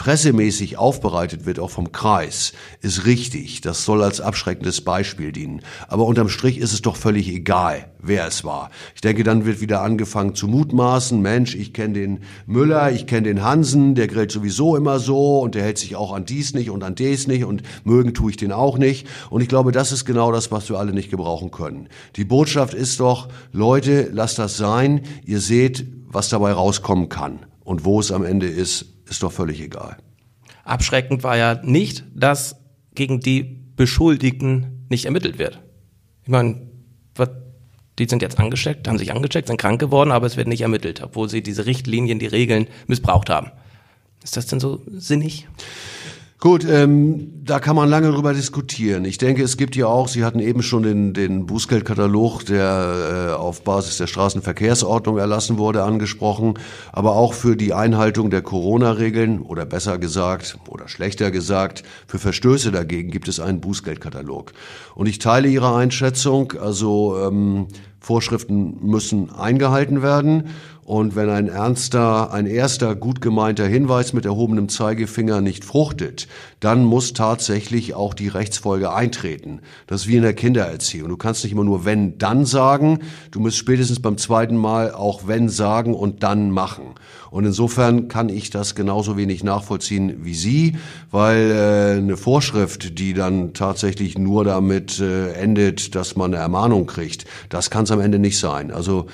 pressemäßig 0.00 0.78
aufbereitet 0.78 1.44
wird, 1.44 1.58
auch 1.58 1.68
vom 1.68 1.92
Kreis, 1.92 2.54
ist 2.80 3.04
richtig. 3.04 3.60
Das 3.60 3.84
soll 3.84 4.02
als 4.02 4.22
abschreckendes 4.22 4.80
Beispiel 4.80 5.30
dienen. 5.30 5.60
Aber 5.88 6.06
unterm 6.06 6.30
Strich 6.30 6.56
ist 6.56 6.72
es 6.72 6.80
doch 6.80 6.96
völlig 6.96 7.28
egal, 7.28 7.84
wer 7.98 8.26
es 8.26 8.42
war. 8.42 8.70
Ich 8.94 9.02
denke, 9.02 9.24
dann 9.24 9.44
wird 9.44 9.60
wieder 9.60 9.82
angefangen 9.82 10.34
zu 10.34 10.48
mutmaßen. 10.48 11.20
Mensch, 11.20 11.54
ich 11.54 11.74
kenne 11.74 11.92
den 11.92 12.20
Müller, 12.46 12.90
ich 12.90 13.06
kenne 13.06 13.28
den 13.28 13.44
Hansen, 13.44 13.94
der 13.94 14.08
grillt 14.08 14.32
sowieso 14.32 14.74
immer 14.74 15.00
so 15.00 15.40
und 15.40 15.54
der 15.54 15.64
hält 15.64 15.76
sich 15.76 15.96
auch 15.96 16.14
an 16.14 16.24
dies 16.24 16.54
nicht 16.54 16.70
und 16.70 16.82
an 16.82 16.94
des 16.94 17.26
nicht 17.26 17.44
und 17.44 17.62
mögen 17.84 18.14
tue 18.14 18.30
ich 18.30 18.38
den 18.38 18.52
auch 18.52 18.78
nicht. 18.78 19.06
Und 19.28 19.42
ich 19.42 19.48
glaube, 19.48 19.70
das 19.70 19.92
ist 19.92 20.06
genau 20.06 20.32
das, 20.32 20.50
was 20.50 20.70
wir 20.70 20.78
alle 20.78 20.94
nicht 20.94 21.10
gebrauchen 21.10 21.50
können. 21.50 21.90
Die 22.16 22.24
Botschaft 22.24 22.72
ist 22.72 23.00
doch, 23.00 23.28
Leute, 23.52 24.08
lasst 24.14 24.38
das 24.38 24.56
sein. 24.56 25.02
Ihr 25.26 25.40
seht, 25.40 25.84
was 26.06 26.30
dabei 26.30 26.52
rauskommen 26.52 27.10
kann. 27.10 27.40
Und 27.62 27.84
wo 27.84 28.00
es 28.00 28.10
am 28.10 28.24
Ende 28.24 28.46
ist, 28.46 28.86
ist 29.10 29.22
doch 29.22 29.32
völlig 29.32 29.60
egal. 29.60 29.98
Abschreckend 30.64 31.22
war 31.22 31.36
ja 31.36 31.60
nicht, 31.62 32.04
dass 32.14 32.56
gegen 32.94 33.20
die 33.20 33.42
Beschuldigten 33.76 34.86
nicht 34.88 35.04
ermittelt 35.04 35.38
wird. 35.38 35.60
Ich 36.22 36.28
meine, 36.28 36.70
die 37.98 38.08
sind 38.08 38.22
jetzt 38.22 38.38
angesteckt, 38.38 38.88
haben 38.88 38.96
sich 38.96 39.12
angesteckt, 39.12 39.48
sind 39.48 39.60
krank 39.60 39.78
geworden, 39.78 40.10
aber 40.10 40.26
es 40.26 40.38
wird 40.38 40.48
nicht 40.48 40.62
ermittelt, 40.62 41.02
obwohl 41.02 41.28
sie 41.28 41.42
diese 41.42 41.66
Richtlinien, 41.66 42.18
die 42.18 42.26
Regeln 42.26 42.66
missbraucht 42.86 43.28
haben. 43.28 43.50
Ist 44.22 44.38
das 44.38 44.46
denn 44.46 44.58
so 44.58 44.82
sinnig? 44.86 45.48
Gut, 46.40 46.64
ähm, 46.64 47.42
da 47.44 47.60
kann 47.60 47.76
man 47.76 47.90
lange 47.90 48.10
drüber 48.10 48.32
diskutieren. 48.32 49.04
Ich 49.04 49.18
denke, 49.18 49.42
es 49.42 49.58
gibt 49.58 49.76
ja 49.76 49.88
auch, 49.88 50.08
Sie 50.08 50.24
hatten 50.24 50.40
eben 50.40 50.62
schon 50.62 50.82
den, 50.82 51.12
den 51.12 51.44
Bußgeldkatalog, 51.44 52.46
der 52.46 53.28
äh, 53.28 53.34
auf 53.34 53.62
Basis 53.62 53.98
der 53.98 54.06
Straßenverkehrsordnung 54.06 55.18
erlassen 55.18 55.58
wurde, 55.58 55.82
angesprochen, 55.82 56.54
aber 56.92 57.12
auch 57.12 57.34
für 57.34 57.56
die 57.56 57.74
Einhaltung 57.74 58.30
der 58.30 58.40
Corona-Regeln 58.40 59.42
oder 59.42 59.66
besser 59.66 59.98
gesagt 59.98 60.56
oder 60.66 60.88
schlechter 60.88 61.30
gesagt, 61.30 61.82
für 62.06 62.18
Verstöße 62.18 62.72
dagegen 62.72 63.10
gibt 63.10 63.28
es 63.28 63.38
einen 63.38 63.60
Bußgeldkatalog. 63.60 64.52
Und 64.94 65.08
ich 65.08 65.18
teile 65.18 65.46
Ihre 65.46 65.76
Einschätzung, 65.76 66.54
also 66.58 67.18
ähm, 67.22 67.66
Vorschriften 68.00 68.78
müssen 68.82 69.30
eingehalten 69.30 70.02
werden. 70.02 70.50
Und 70.84 71.14
wenn 71.14 71.30
ein 71.30 71.48
ernster, 71.48 72.32
ein 72.32 72.46
erster 72.46 72.96
gut 72.96 73.20
gemeinter 73.20 73.66
Hinweis 73.66 74.12
mit 74.12 74.24
erhobenem 74.24 74.68
Zeigefinger 74.68 75.40
nicht 75.40 75.64
fruchtet, 75.64 76.26
dann 76.60 76.84
muss 76.84 77.14
tatsächlich 77.14 77.94
auch 77.94 78.14
die 78.14 78.28
Rechtsfolge 78.28 78.92
eintreten. 78.92 79.60
Das 79.86 80.02
ist 80.02 80.08
wie 80.08 80.16
in 80.16 80.22
der 80.22 80.34
Kindererziehung. 80.34 81.08
Du 81.08 81.16
kannst 81.16 81.42
nicht 81.42 81.52
immer 81.52 81.64
nur 81.64 81.84
wenn, 81.84 82.18
dann 82.18 82.44
sagen. 82.44 83.00
Du 83.30 83.40
musst 83.40 83.56
spätestens 83.56 84.00
beim 84.00 84.18
zweiten 84.18 84.56
Mal 84.56 84.92
auch 84.92 85.26
wenn 85.26 85.48
sagen 85.48 85.94
und 85.94 86.22
dann 86.22 86.50
machen. 86.50 86.94
Und 87.30 87.44
insofern 87.44 88.08
kann 88.08 88.28
ich 88.28 88.50
das 88.50 88.74
genauso 88.74 89.16
wenig 89.16 89.44
nachvollziehen 89.44 90.24
wie 90.24 90.34
Sie, 90.34 90.76
weil 91.10 91.50
äh, 91.50 91.98
eine 91.98 92.16
Vorschrift, 92.16 92.98
die 92.98 93.14
dann 93.14 93.54
tatsächlich 93.54 94.18
nur 94.18 94.44
damit 94.44 94.98
äh, 94.98 95.32
endet, 95.32 95.94
dass 95.94 96.16
man 96.16 96.34
eine 96.34 96.42
Ermahnung 96.42 96.86
kriegt, 96.86 97.24
das 97.48 97.70
kann 97.70 97.84
es 97.84 97.92
am 97.92 98.00
Ende 98.00 98.18
nicht 98.18 98.38
sein. 98.38 98.72
Also 98.72 99.06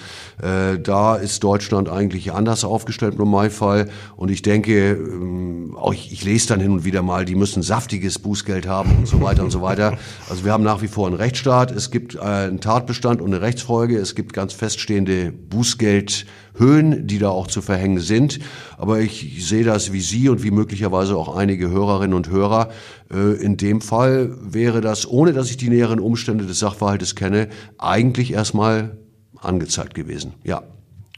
äh, 0.42 0.78
da 0.78 1.16
ist 1.16 1.44
Deutschland 1.44 1.90
eigentlich 1.90 2.32
anders 2.32 2.64
aufgestellt 2.64 3.12
im 3.12 3.18
Normalfall. 3.18 3.88
Und 4.16 4.30
ich 4.30 4.40
denke, 4.42 4.92
ähm, 4.92 5.76
auch 5.76 5.92
ich, 5.92 6.10
ich 6.10 6.24
lese 6.24 6.48
dann 6.48 6.60
hin 6.60 6.72
und 6.72 6.84
wieder 6.84 7.02
mal, 7.02 7.26
die 7.26 7.35
müssen 7.36 7.62
saftiges 7.62 8.18
Bußgeld 8.18 8.66
haben 8.66 8.96
und 8.98 9.06
so 9.06 9.20
weiter 9.20 9.42
und 9.42 9.50
so 9.50 9.62
weiter. 9.62 9.96
Also 10.28 10.44
wir 10.44 10.52
haben 10.52 10.64
nach 10.64 10.82
wie 10.82 10.88
vor 10.88 11.06
einen 11.06 11.16
Rechtsstaat. 11.16 11.70
Es 11.70 11.90
gibt 11.90 12.16
äh, 12.16 12.20
einen 12.20 12.60
Tatbestand 12.60 13.20
und 13.20 13.32
eine 13.32 13.42
Rechtsfolge. 13.42 13.96
Es 13.96 14.14
gibt 14.14 14.32
ganz 14.32 14.52
feststehende 14.52 15.30
Bußgeldhöhen, 15.30 17.06
die 17.06 17.18
da 17.18 17.28
auch 17.28 17.46
zu 17.46 17.62
verhängen 17.62 18.00
sind. 18.00 18.40
Aber 18.76 18.98
ich 19.00 19.46
sehe 19.46 19.62
das 19.62 19.92
wie 19.92 20.00
Sie 20.00 20.28
und 20.28 20.42
wie 20.42 20.50
möglicherweise 20.50 21.16
auch 21.16 21.36
einige 21.36 21.70
Hörerinnen 21.70 22.14
und 22.14 22.28
Hörer. 22.28 22.70
Äh, 23.12 23.34
in 23.34 23.56
dem 23.56 23.80
Fall 23.80 24.36
wäre 24.40 24.80
das, 24.80 25.08
ohne 25.08 25.32
dass 25.32 25.50
ich 25.50 25.56
die 25.56 25.68
näheren 25.68 26.00
Umstände 26.00 26.46
des 26.46 26.58
Sachverhaltes 26.58 27.14
kenne, 27.14 27.48
eigentlich 27.78 28.32
erstmal 28.32 28.98
angezeigt 29.40 29.94
gewesen. 29.94 30.34
Ja. 30.42 30.62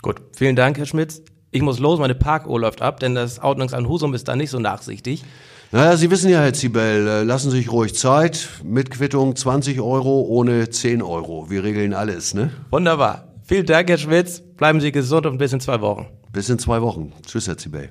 Gut, 0.03 0.17
vielen 0.37 0.57
Dank, 0.57 0.79
Herr 0.79 0.87
Schmitz. 0.87 1.23
Ich 1.51 1.63
muss 1.63 1.79
los, 1.79 1.99
meine 1.99 2.15
Parkuhr 2.15 2.61
läuft 2.61 2.83
ab, 2.83 3.01
denn 3.01 3.15
das 3.15 3.39
Ordnungsamt 3.39 3.89
Husum 3.89 4.13
ist 4.13 4.29
da 4.29 4.37
nicht 4.37 4.51
so 4.51 4.59
nachsichtig. 4.59 5.25
Naja, 5.71 5.99
Sie 5.99 6.11
wissen 6.11 6.31
ja, 6.31 6.41
Herr 6.41 6.55
Zibel, 6.55 7.07
äh, 7.07 7.23
lassen 7.25 7.51
Sie 7.51 7.59
sich 7.59 7.71
ruhig 7.71 7.95
Zeit. 7.95 8.49
Mit 8.65 8.91
Quittung 8.91 9.37
20 9.37 9.81
Euro, 9.83 10.23
ohne 10.23 10.71
10 10.71 11.03
Euro. 11.03 11.51
Wir 11.51 11.63
regeln 11.63 11.93
alles, 11.93 12.33
ne? 12.33 12.51
Wunderbar. 12.71 13.29
Vielen 13.45 13.67
Dank, 13.67 13.91
Herr 13.91 13.99
Schmitz. 13.99 14.41
Bleiben 14.57 14.81
Sie 14.81 14.93
gesund 14.93 15.27
und 15.27 15.37
bis 15.37 15.53
in 15.53 15.61
zwei 15.61 15.83
Wochen. 15.83 16.07
Bis 16.33 16.49
in 16.49 16.59
zwei 16.59 16.81
Wochen. 16.81 17.13
Tschüss, 17.27 17.49
Herr 17.49 17.59
Zibel. 17.59 17.91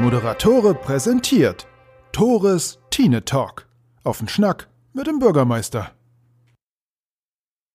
Moderatore 0.00 0.74
präsentiert 0.74 1.68
Tores 2.10 2.80
Tine 2.90 3.24
Talk. 3.24 3.68
Auf 4.02 4.18
den 4.18 4.28
Schnack 4.28 4.68
mit 4.92 5.06
dem 5.06 5.20
Bürgermeister. 5.20 5.92